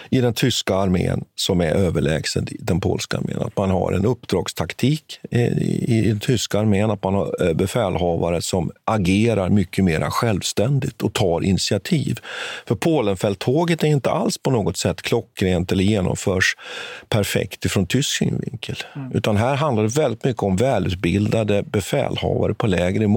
[0.10, 3.40] i den tyska armén som är överlägsen den polska armén.
[3.40, 8.72] Att man har en uppdragstaktik i den tyska armén, att man har eh, befälhavare som
[8.86, 12.20] agerar mycket mer självständigt och tar initiativ.
[12.68, 16.56] För Polenfälttåget är inte alls på något sätt klockrent eller genomförs
[17.10, 18.76] perfekt från tysk synvinkel.
[18.96, 19.12] Mm.
[19.12, 23.08] Utan här handlar det väldigt mycket om välutbildade befälhavare på lägre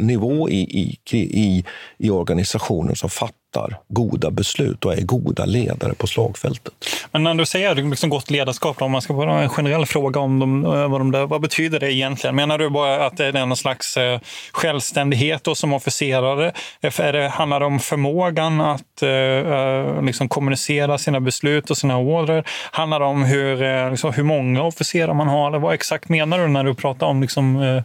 [0.00, 1.64] nivå i, i, i,
[1.98, 6.74] i organisationen som fattar fattar goda beslut och är goda ledare på slagfältet.
[7.12, 10.38] Men när du säger liksom gott ledarskap, om man ska bara en generell fråga om
[10.38, 12.36] dem, vad, de där, vad betyder det egentligen?
[12.36, 14.20] Menar du bara att det är någon slags eh,
[14.52, 16.52] självständighet då som officerare?
[16.80, 22.44] Är det, handlar det om förmågan att eh, liksom kommunicera sina beslut och sina order?
[22.70, 25.48] Handlar det om hur, eh, liksom, hur många officerare man har?
[25.48, 27.22] Eller vad exakt menar du när du pratar om...
[27.22, 27.82] Liksom, eh...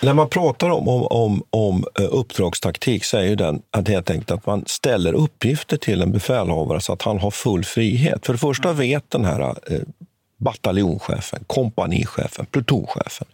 [0.00, 4.30] När man pratar om, om, om, om uppdragstaktik så är ju den att helt enkelt
[4.30, 8.26] att man ställer uppgifter till en befälhavare så att han har full frihet.
[8.26, 9.80] För det första vet den här eh,
[10.36, 13.26] bataljonschefen, kompanichefen, plutonchefen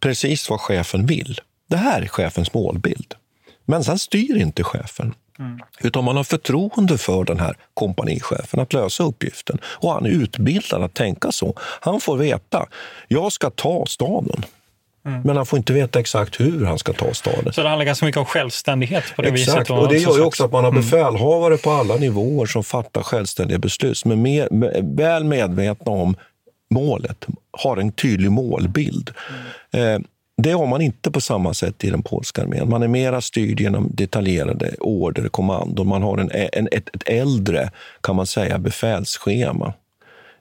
[0.00, 1.40] precis vad chefen vill.
[1.68, 3.14] Det här är chefens målbild.
[3.64, 5.14] Men sen styr inte chefen.
[5.38, 5.60] Mm.
[5.80, 9.58] Utan man har förtroende för den här kompanichefen att lösa uppgiften.
[9.64, 11.54] Och han är utbildad att tänka så.
[11.58, 12.66] Han får veta,
[13.08, 14.44] jag ska ta staden.
[15.06, 15.20] Mm.
[15.24, 17.52] Men han får inte veta exakt hur han ska ta staden.
[17.52, 19.58] Så det handlar ganska mycket om självständighet på det exakt.
[19.58, 19.70] viset?
[19.70, 20.82] Och det gör ju också att man har mm.
[20.82, 24.48] befälhavare på alla nivåer som fattar självständiga beslut, är med,
[24.96, 26.16] väl medvetna om
[26.70, 29.10] målet, har en tydlig målbild.
[29.72, 29.94] Mm.
[29.94, 30.00] Eh,
[30.42, 32.68] det har man inte på samma sätt i den polska armén.
[32.68, 35.88] Man är mera styrd genom detaljerade order, kommandon.
[35.88, 39.74] Man har en, en, ett, ett äldre, kan man säga, befälsschema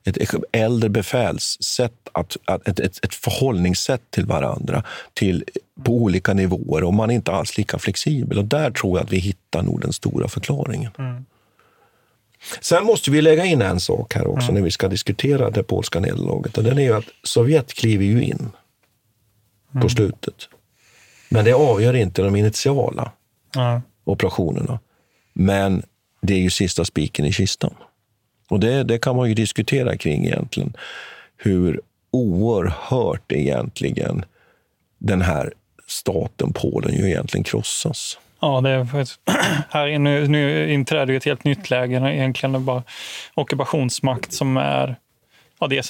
[0.06, 4.84] ett äldre befälssätt, att, att, ett, ett, ett förhållningssätt till varandra
[5.14, 5.44] till,
[5.84, 8.38] på olika nivåer och man är inte alls lika flexibel.
[8.38, 10.92] Och där tror jag att vi hittar nog den stora förklaringen.
[10.98, 11.26] Mm.
[12.62, 14.56] Sen måste vi lägga in en sak här också mm.
[14.56, 16.58] när vi ska diskutera det polska nederlaget.
[16.58, 18.50] Och den är ju att Sovjet kliver ju in
[19.72, 19.82] mm.
[19.82, 20.50] på slutet.
[21.30, 23.12] Men det avgör inte de initiala
[24.04, 24.80] operationerna.
[25.34, 25.84] Men
[26.22, 27.74] det är ju sista spiken i kistan.
[28.50, 30.74] Och det, det kan man ju diskutera kring egentligen.
[31.38, 31.82] Hur
[32.12, 34.26] oerhört egentligen
[34.98, 35.54] den här
[35.88, 38.18] staten Polen ju egentligen krossas.
[38.40, 39.06] Ja, det är
[39.70, 41.96] här nu, nu inträder ett helt nytt läge.
[41.96, 42.84] Egentligen bara
[43.34, 44.96] ockupationsmakt som är
[45.60, 45.82] ja, det är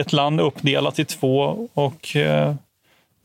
[0.00, 2.54] ett land uppdelat i två och eh,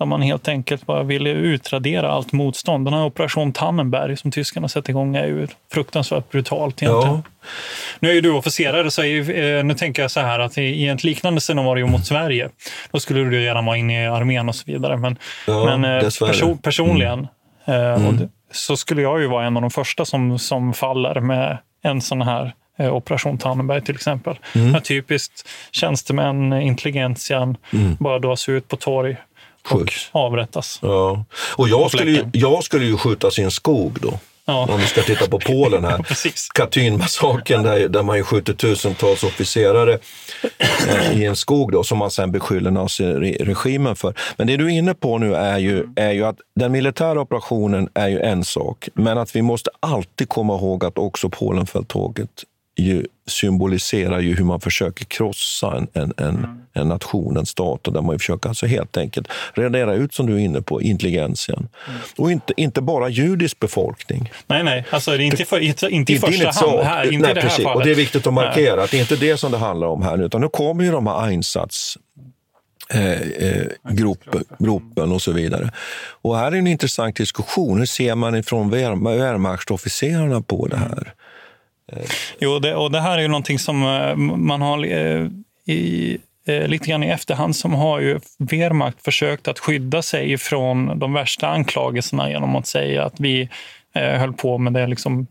[0.02, 2.88] där man helt enkelt bara ville utradera allt motstånd.
[2.88, 7.16] Den här operation Tannenberg som tyskarna satte igång är ju fruktansvärt brutalt egentligen.
[7.16, 7.48] Ja.
[8.00, 10.88] Nu är ju du officerare, så är, eh, nu tänker jag så här att i
[10.88, 12.50] ett liknande scenario mot Sverige,
[12.92, 14.98] då skulle du redan vara inne i armén och så vidare.
[14.98, 17.28] Men, ja, men eh, perso personligen
[17.66, 18.06] mm.
[18.06, 18.30] Mm.
[18.52, 22.22] så skulle jag ju vara en av de första som, som faller med en sån
[22.22, 24.36] här Operation Tannenberg till exempel.
[24.56, 24.82] Mm.
[24.82, 27.96] Typiskt tjänstemän, intelligentian, mm.
[28.00, 29.18] bara dras ut på torg
[29.70, 30.80] och avrättas.
[30.82, 31.26] Ja.
[31.56, 34.20] Och jag skulle, ju, jag skulle ju skjutas i en skog då.
[34.46, 34.68] Ja.
[34.74, 36.06] Om vi ska titta på Polen här.
[36.54, 40.00] Katynmassakern där, där man ju skjuter tusentals officerare
[40.88, 44.14] eh, i en skog då, som man sen beskyller naziregimen för.
[44.38, 47.90] Men det du är inne på nu är ju, är ju att den militära operationen
[47.94, 52.30] är ju en sak, men att vi måste alltid komma ihåg att också Polenfälttåget
[52.78, 56.62] ju symboliserar ju hur man försöker krossa en, en, en, mm.
[56.74, 57.88] en nation, en stat.
[57.88, 61.68] Och där man försöker alltså helt enkelt radera ut, som du är inne på, intelligensien.
[61.88, 62.00] Mm.
[62.18, 64.32] Och inte, inte bara judisk befolkning.
[64.48, 64.86] Nej, nej.
[64.90, 66.80] Alltså, det är inte, för, inte, inte i första hand.
[66.80, 67.64] Här, inte nej, det precis.
[67.64, 67.78] Fallet.
[67.78, 68.84] Och det är viktigt att markera nej.
[68.84, 70.92] att det är inte det som det handlar om här nu, utan nu kommer ju
[70.92, 71.98] de här einsats
[72.94, 75.72] Eh, eh, gruppen, gruppen och så vidare.
[76.22, 77.80] Och här är en intressant diskussion.
[77.80, 81.14] Hur ser man ifrån Wehrmachtsofficerarna på det här?
[82.40, 85.28] Jo, det, och det här är ju någonting som eh, man har eh,
[85.66, 86.18] i,
[86.48, 91.14] eh, lite grann i efterhand som har ju Wehrmacht försökt att skydda sig från de
[91.14, 93.50] värsta anklagelserna genom att säga att vi
[93.94, 95.28] höll på med det liksom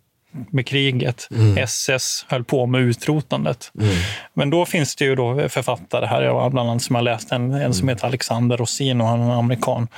[0.50, 1.28] med kriget.
[1.30, 1.58] Mm.
[1.58, 3.72] SS höll på med utrotandet.
[3.80, 3.94] Mm.
[4.34, 7.52] Men då finns det ju då författare här, jag bland annat som jag läst en,
[7.52, 7.94] en som mm.
[7.94, 9.88] heter Alexander Rosin och han är en amerikan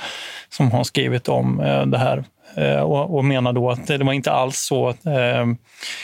[0.49, 1.57] som har skrivit om
[1.87, 2.23] det här
[2.83, 4.89] och, och menar då att det var inte alls så.
[4.89, 5.45] Eh,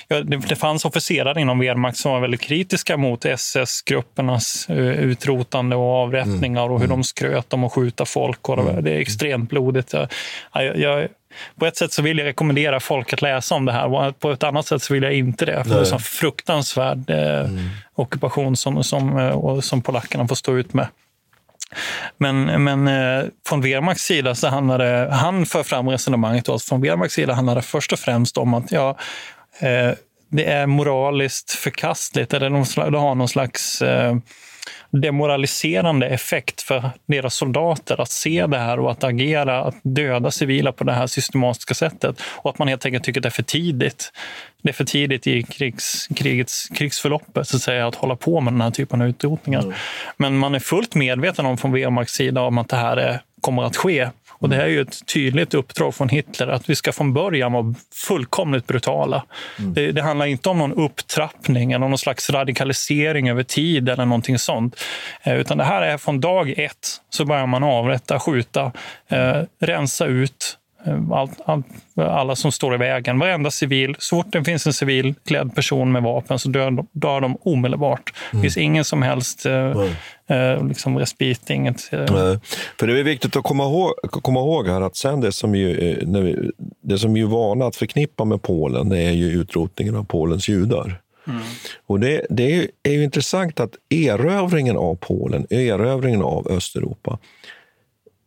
[0.08, 5.96] det, det fanns officerare inom Wehrmacht som var väldigt kritiska mot SS-gruppernas eh, utrotande och
[5.96, 6.74] avrättningar mm.
[6.74, 6.98] och hur mm.
[6.98, 8.50] de skröt om att skjuta folk.
[8.50, 8.84] Och mm.
[8.84, 9.94] det är extremt blodigt.
[10.54, 11.08] Jag, jag,
[11.56, 14.12] på ett sätt så vill jag rekommendera folk att läsa om det här.
[14.12, 15.64] På ett annat sätt så vill jag inte det.
[15.64, 17.70] För det är en fruktansvärd eh, mm.
[17.96, 20.88] ockupation som, som, som polackerna får stå ut med.
[22.18, 27.14] Men, men eh, från Wehrmachts sida så handlade, han för fram resonemanget då, från Wehrmachts
[27.14, 28.98] sida handlade det först och främst om att ja,
[29.60, 29.92] eh,
[30.32, 34.16] det är moraliskt förkastligt, eller de, de har någon slags eh,
[34.90, 40.72] demoraliserande effekt för deras soldater att se det här och att agera, att döda civila
[40.72, 42.22] på det här systematiska sättet.
[42.22, 44.12] Och att man helt enkelt tycker att det är för tidigt.
[44.62, 48.54] Det är för tidigt i krigs, krigets, krigsförloppet så att, säga, att hålla på med
[48.54, 49.62] den här typen av utrotningar.
[49.62, 49.74] Mm.
[50.18, 53.64] Men man är fullt medveten om från Wehrmachts sida om att det här är, kommer
[53.64, 54.10] att ske
[54.40, 57.52] Och det här är ju ett tydligt uppdrag från Hitler att vi ska från början
[57.54, 57.76] vara
[58.08, 59.26] fullkomligt brutala.
[59.60, 59.74] Mm.
[59.74, 64.40] Det, det, handlar inte om någon upptrappning eller någon slags radikalisering över tid eller någonting
[64.40, 64.80] sånt.
[65.24, 68.72] Eh, utan det här är från dag ett så börjar man avrätta, skjuta,
[69.08, 71.64] eh, rensa ut Eh, all, all,
[71.96, 73.20] alla som står i vägen.
[73.20, 77.22] Varenda civil, så fort det finns en civil klädd person med vapen så dör, dör
[77.22, 78.14] de omedelbart.
[78.32, 78.42] Det mm.
[78.42, 79.72] finns ingen som helst eh,
[80.28, 81.50] eh, liksom respit.
[81.50, 82.06] Inget, eh.
[82.80, 85.92] För det är viktigt att komma ihåg, komma ihåg här att sen det som, ju,
[85.92, 86.52] eh, vi,
[86.82, 91.02] det som är vana att förknippa med Polen, det är ju utrotningen av Polens judar.
[91.28, 91.42] Mm.
[91.88, 97.18] Och det, det är, är ju intressant att erövringen av Polen, erövringen av Östeuropa,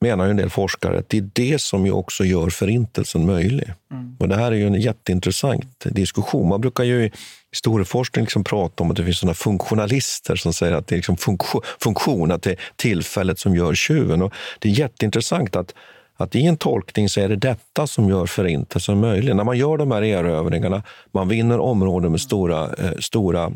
[0.03, 3.73] menar ju en del forskare att det är det som ju också gör förintelsen möjlig.
[3.93, 4.17] Mm.
[4.19, 6.49] Och Det här är ju en jätteintressant diskussion.
[6.49, 7.13] Man brukar ju i
[7.53, 11.17] historieforskning liksom prata om att det finns såna funktionalister som säger att det är liksom
[11.17, 14.23] funktion, funktion, att det är tillfället som gör tjuven.
[14.23, 15.75] Och det är jätteintressant att,
[16.17, 19.37] att i en tolkning så är det detta som gör förintelsen möjlig.
[19.37, 20.83] När man gör de här erövringarna,
[21.13, 23.53] man vinner områden med stora, eh, stora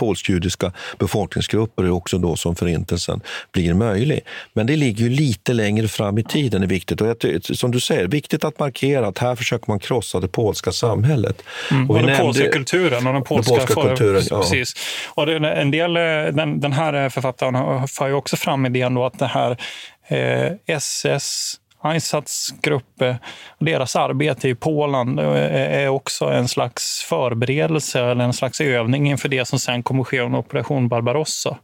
[0.00, 3.20] polsk-judiska befolkningsgrupper är också då som förintelsen
[3.52, 4.20] blir möjlig.
[4.52, 7.00] Men det ligger ju lite längre fram i tiden, är viktigt.
[7.00, 11.42] Och som du säger, viktigt att markera att här försöker man krossa det polska samhället.
[11.70, 14.22] Mm, och, och den polska kulturen och den polska, den polska kulturen.
[14.30, 14.40] Ja.
[14.40, 14.74] Precis.
[15.08, 15.94] Och det, en del,
[16.36, 19.56] den, den här författaren för ju också fram idén då att det här
[20.08, 23.02] eh, SS Einsatzgrupp,
[23.58, 29.28] deras arbete i Polen eh, är också en slags förberedelse eller en slags övning inför
[29.28, 31.58] det som sen kommer ske under operation Barbarossa.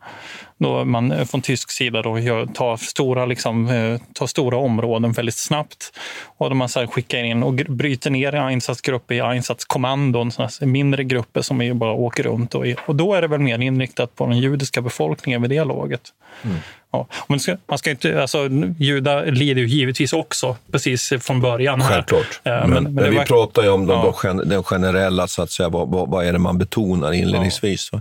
[0.59, 2.17] Då man från tysk sida då
[2.55, 5.93] tar, stora, liksom, eh, tar stora områden väldigt snabbt
[6.39, 10.31] och då man sen skickar in och bryter ner einsatzgrupper i einsatzkommandon,
[10.61, 12.55] mindre grupper som är bara åker runt.
[12.55, 16.03] Och, och då är det väl mer inriktat på den judiska befolkningen vid det laget.
[16.43, 16.57] Mm.
[16.91, 17.07] Ja.
[17.27, 18.49] Man ska, man ska inte, alltså,
[18.79, 21.81] judar lider ju givetvis också precis från början.
[21.81, 21.89] Här.
[21.89, 22.41] Självklart.
[22.43, 23.25] Ja, men, men, men vi var...
[23.25, 24.15] pratar ju om ja.
[24.23, 27.89] de, den generella, så att säga, vad, vad, vad är det man betonar inledningsvis.
[27.93, 28.01] Ja.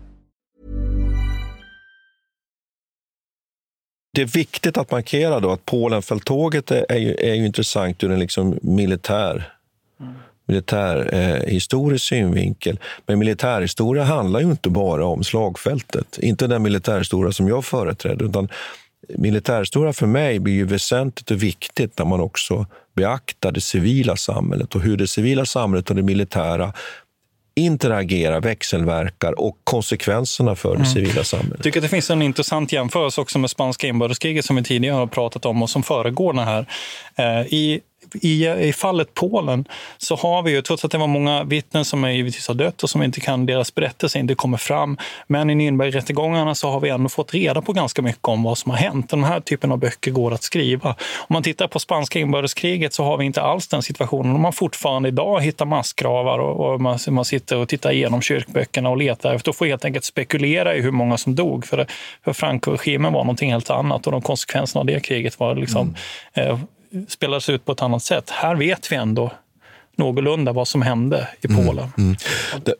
[4.13, 8.11] Det är viktigt att markera då att Polenfälttåget är, är, ju, är ju intressant ur
[8.11, 9.53] en liksom militär
[9.99, 10.13] mm.
[10.45, 12.79] militär eh, historisk synvinkel.
[13.05, 16.17] Men militärhistoria handlar ju inte bara om slagfältet.
[16.17, 18.25] Inte den militärhistoria som jag företräder.
[18.25, 18.49] Utan
[19.09, 24.75] militärhistoria för mig blir ju väsentligt och viktigt när man också beaktar det civila samhället
[24.75, 26.73] och hur det civila samhället och det militära
[27.55, 30.85] interagerar, växelverkar och konsekvenserna för det mm.
[30.85, 31.53] civila samhället.
[31.55, 34.95] Jag tycker att det finns en intressant jämförelse också med spanska inbördeskriget som vi tidigare
[34.95, 36.65] har pratat om och som föregår det här.
[37.15, 37.81] Eh, I
[38.15, 39.65] i, i fallet Polen
[39.97, 42.89] så har vi ju, trots att det var många vittnen som givetvis har dött och
[42.89, 44.97] som inte kan, deras berättelse inte kommer fram,
[45.27, 48.71] men i Nürnbergrättegångarna så har vi ändå fått reda på ganska mycket om vad som
[48.71, 49.09] har hänt.
[49.09, 50.89] Den här typen av böcker går att skriva.
[51.17, 54.35] Om man tittar på spanska inbördeskriget så har vi inte alls den situationen.
[54.35, 58.89] Om man fortfarande idag hittar massgravar och, och man, man, sitter och tittar igenom kyrkböckerna
[58.89, 61.65] och letar efter och får helt enkelt spekulera i hur många som dog.
[61.65, 61.87] För,
[62.23, 65.95] för Franco-regimen var någonting helt annat och de konsekvenserna av det kriget var liksom,
[66.33, 66.49] mm.
[66.49, 66.59] eh,
[67.07, 68.29] spelades ut på ett annat sätt.
[68.29, 69.31] Här vet vi ändå
[69.95, 71.91] någorlunda vad som hände i Polen.
[71.97, 72.15] Mm.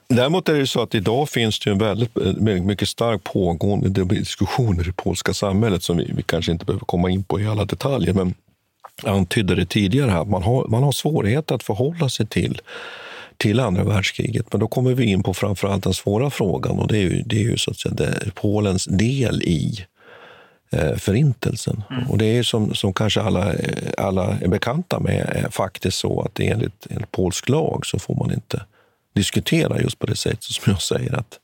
[0.07, 4.81] Däremot är det så att idag finns det en väldigt, väldigt mycket stark pågående diskussioner
[4.81, 7.65] i det polska samhället som vi, vi kanske inte behöver komma in på i alla
[7.65, 8.13] detaljer.
[8.13, 8.33] Men
[9.03, 12.61] jag antydde det tidigare här, man har, man har svårigheter att förhålla sig till
[13.37, 14.45] till andra världskriget.
[14.51, 17.35] Men då kommer vi in på framförallt den svåra frågan och det är ju, det
[17.35, 19.85] är ju så att säga Polens del i eh,
[20.97, 21.83] Förintelsen.
[21.89, 22.09] Mm.
[22.09, 23.53] Och det är som, som kanske alla,
[23.97, 28.33] alla är bekanta med är faktiskt så att enligt, enligt polsk lag så får man
[28.33, 28.65] inte
[29.13, 31.39] diskutera just på det sättet som jag säger att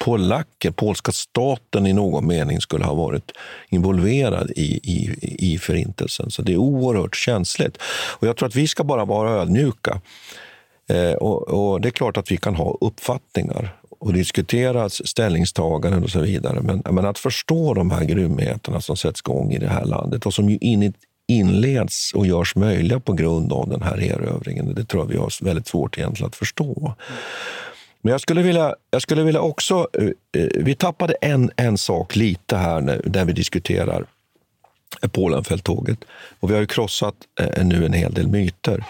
[0.00, 3.32] polacker, polska staten i någon mening skulle ha varit
[3.68, 5.18] involverad i, i,
[5.52, 6.30] i Förintelsen.
[6.30, 7.78] Så det är oerhört känsligt.
[8.20, 10.00] Och jag tror att vi ska bara vara ödmjuka.
[10.88, 16.10] Eh, och, och, Det är klart att vi kan ha uppfattningar och diskutera ställningstaganden och
[16.10, 16.60] så vidare.
[16.60, 20.34] Men, men att förstå de här grymheterna som sätts igång i det här landet och
[20.34, 20.92] som ju in,
[21.28, 25.44] inleds och görs möjliga på grund av den här erövringen, det tror jag vi har
[25.44, 26.94] väldigt svårt egentligen att förstå.
[28.02, 29.88] Men jag skulle vilja, jag skulle vilja också...
[29.92, 34.04] Eh, eh vi tappade en, en sak lite här när, när vi diskuterar
[35.12, 35.98] Polenfälttåget.
[36.40, 38.84] Och vi har ju krossat eh, nu en hel del myter.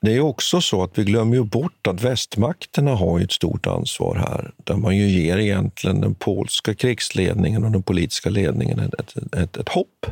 [0.00, 4.14] Det är också så att vi glömmer ju bort att västmakterna har ett stort ansvar
[4.14, 9.56] här, där man ju ger egentligen den polska krigsledningen och den politiska ledningen ett, ett,
[9.56, 10.06] ett hopp.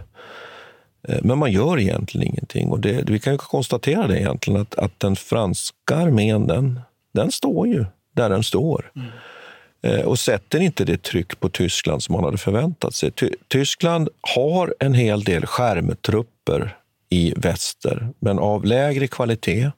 [1.23, 2.69] Men man gör egentligen ingenting.
[2.69, 6.81] Och det, vi kan ju konstatera det egentligen, att, att den franska armén, den,
[7.13, 8.93] den står ju där den står.
[8.97, 10.07] Mm.
[10.07, 13.11] Och sätter inte det tryck på Tyskland som man hade förväntat sig.
[13.11, 16.77] Ty Tyskland har en hel del skärmtrupper
[17.11, 19.71] i väster, men av lägre kvalitet.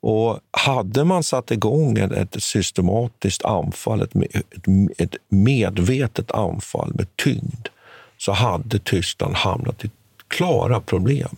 [0.00, 4.02] Och hade man satt igång ett, systematiskt anfall,
[4.98, 7.68] ett, medvetet anfall med tyngd,
[8.18, 9.90] så hade Tyskland hamnat i
[10.28, 11.36] klara problem.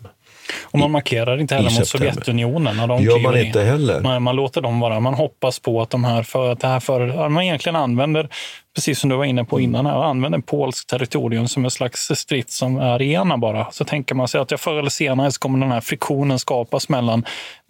[0.62, 2.76] Och man markerar inte heller mot Sovjetunionen.
[2.76, 4.00] När de gör man inte heller.
[4.00, 5.00] Man, man, låter dem vara.
[5.00, 8.28] Man hoppas på att de här, för, att det här för, man egentligen använder,
[8.76, 12.56] precis som du var inne på innan, här, använder polskt territorium som en slags strids
[12.56, 13.70] som är ena bara.
[13.70, 16.88] Så tänker man sig att ja, förr eller senare så kommer den här friktionen skapas
[16.88, 17.24] mellan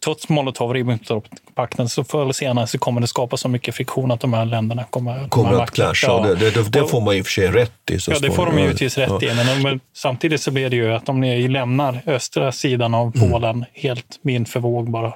[0.04, 4.32] trots Molotov-Ribbentrop-pakten så förr eller senare så kommer det skapas så mycket friktion att de
[4.32, 6.07] här länderna kommer, kommer att clasha.
[6.07, 6.34] Ja.
[6.34, 7.98] Det, det, det, får man i och för sig rätt i.
[8.07, 9.26] ja, det får de givetvis rätt i.
[9.34, 13.30] Men, men, samtidigt så blir det ju att om ni lämnar östra sidan av mm.
[13.30, 13.64] Polen mm.
[13.72, 15.12] helt vind för våg bara.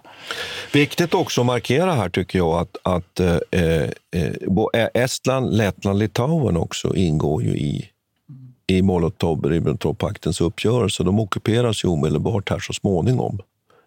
[0.73, 3.37] Viktigt också att markera här tycker jag att, att eh,
[4.75, 7.91] eh, Estland, Lettland, Litauen också ingår ju i
[8.71, 11.03] i Molotov-Ribbentrop-paktens uppgörelse.
[11.03, 13.39] De ockuperas ju omedelbart här så småningom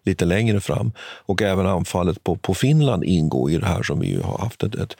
[0.04, 0.92] lite längre fram.
[0.98, 4.74] Och även anfallet på, på Finland ingår i det här som vi har haft ett,
[4.74, 4.96] ett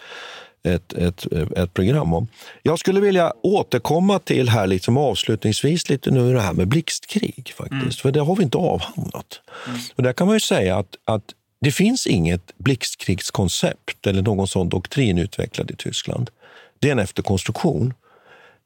[0.68, 2.28] ett, ett, ett program om.
[2.62, 7.52] Jag skulle vilja återkomma till här liksom avslutningsvis lite nu det här med blixtkrig.
[7.56, 7.90] faktiskt, mm.
[7.90, 9.40] För det har vi inte avhandlat.
[9.66, 9.80] Mm.
[9.96, 11.24] Och där kan man ju säga att, att
[11.64, 16.30] det finns inget blixtkrigskoncept eller någon sån doktrin utvecklad i Tyskland.
[16.78, 17.94] Det är en efterkonstruktion.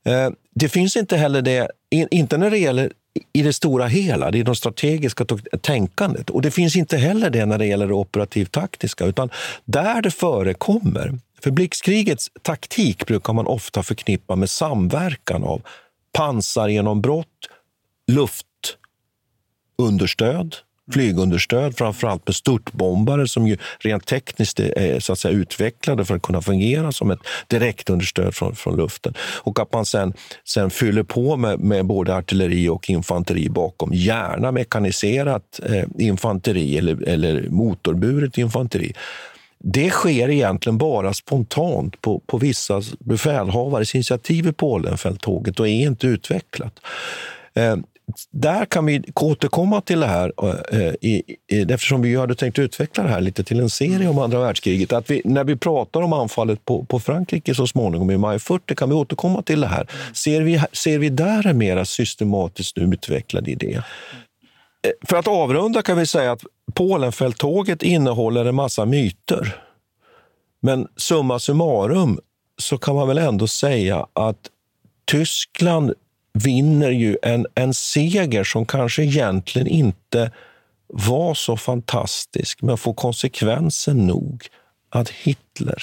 [0.05, 2.93] Eh, det finns inte heller det, inte när det gäller
[3.33, 5.25] i det stora hela, det är det strategiska
[5.61, 6.31] tänkandet.
[6.31, 9.31] Och det finns inte heller det när det gäller det operativt taktiska, utan
[9.65, 11.19] där det förekommer.
[11.43, 15.63] För blixtkrigets taktik brukar man ofta förknippa med samverkan av
[16.13, 17.49] pansargenombrott,
[18.07, 20.57] luftunderstöd,
[20.93, 26.23] flygunderstöd, framförallt med störtbombare som ju rent tekniskt är så att säga, utvecklade för att
[26.23, 29.15] kunna fungera som ett direktunderstöd från, från luften.
[29.21, 30.13] Och att man sen,
[30.45, 33.91] sen fyller på med, med både artilleri och infanteri bakom.
[33.93, 38.93] Gärna mekaniserat eh, infanteri eller, eller motorburet infanteri.
[39.59, 46.07] Det sker egentligen bara spontant på, på vissa befälhavares initiativ i Polenfälttåget och är inte
[46.07, 46.81] utvecklat.
[47.55, 47.77] Eh,
[48.31, 52.59] där kan vi återkomma till det här, eh, eh, i, i, eftersom vi hade tänkt
[52.59, 54.93] utveckla det här lite till en serie om andra världskriget.
[54.93, 58.75] Att vi, när vi pratar om anfallet på, på Frankrike så småningom i maj 40
[58.75, 59.87] kan vi återkomma till det här.
[60.13, 63.83] Ser vi, ser vi där en mer systematiskt utvecklad idé?
[64.83, 66.43] Eh, för att avrunda kan vi säga att
[66.75, 69.57] Polenfälttåget innehåller en massa myter.
[70.61, 72.19] Men summa summarum
[72.59, 74.39] så kan man väl ändå säga att
[75.05, 75.95] Tyskland
[76.45, 80.31] vinner ju en, en seger som kanske egentligen inte
[80.87, 84.47] var så fantastisk, men får konsekvensen nog
[84.91, 85.83] att Hitler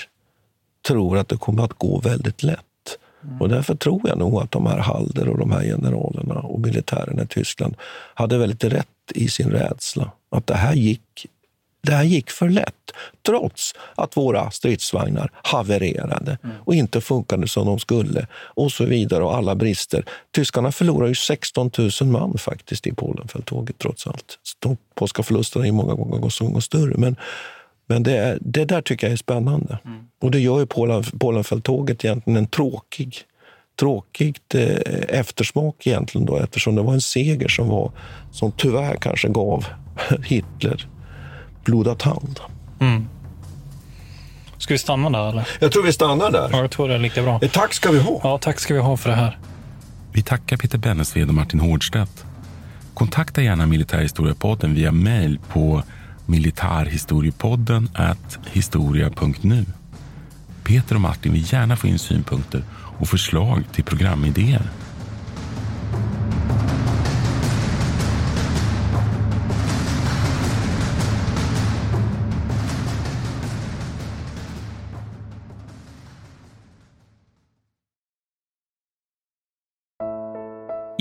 [0.87, 2.59] tror att det kommer att gå väldigt lätt.
[3.23, 3.41] Mm.
[3.41, 7.23] Och därför tror jag nog att de här Halder och de här generalerna och militärerna
[7.23, 7.75] i Tyskland
[8.13, 10.11] hade väldigt rätt i sin rädsla.
[10.29, 11.27] Att det här gick
[11.86, 12.91] Det här gick för lätt,
[13.25, 19.36] trots att våra stridsvagnar havererade och inte funkade som de skulle och så vidare och
[19.36, 20.05] alla brister.
[20.36, 21.71] Tyskarna förlorar ju 16
[22.01, 24.39] 000 man faktiskt i Polenfälttåget trots allt.
[24.59, 26.97] De polska förlusterna är många gånger större.
[26.97, 27.15] Men,
[27.88, 29.77] men det, är, det där tycker jag är spännande.
[30.21, 33.25] Och det gör ju Polen, Polenfälttåget egentligen en tråkig
[33.79, 37.91] tråkigt eh, eftersmak egentligen då, eftersom det var en seger som, var,
[38.31, 39.65] som tyvärr kanske gav
[40.25, 40.88] Hitler
[41.66, 42.39] blodad hand.
[42.80, 43.07] Mm.
[44.57, 45.47] Ska vi stanna där eller?
[45.59, 46.49] Jag tror vi stannar där.
[46.51, 47.39] Ja, jag tror det är lika bra.
[47.41, 48.20] Ett tack ska vi ha.
[48.24, 49.38] Ja, tack ska vi ha för det här.
[50.11, 52.26] Vi tackar Peter Bennesved och Martin Hårdstedt.
[52.93, 55.84] Kontakta gärna Militärhistoriepodden via mejl på
[56.26, 57.89] militarhistoriepodden
[58.51, 59.66] historia.nu.
[60.63, 64.61] Peter och Martin vill gärna få in synpunkter och förslag till programidéer.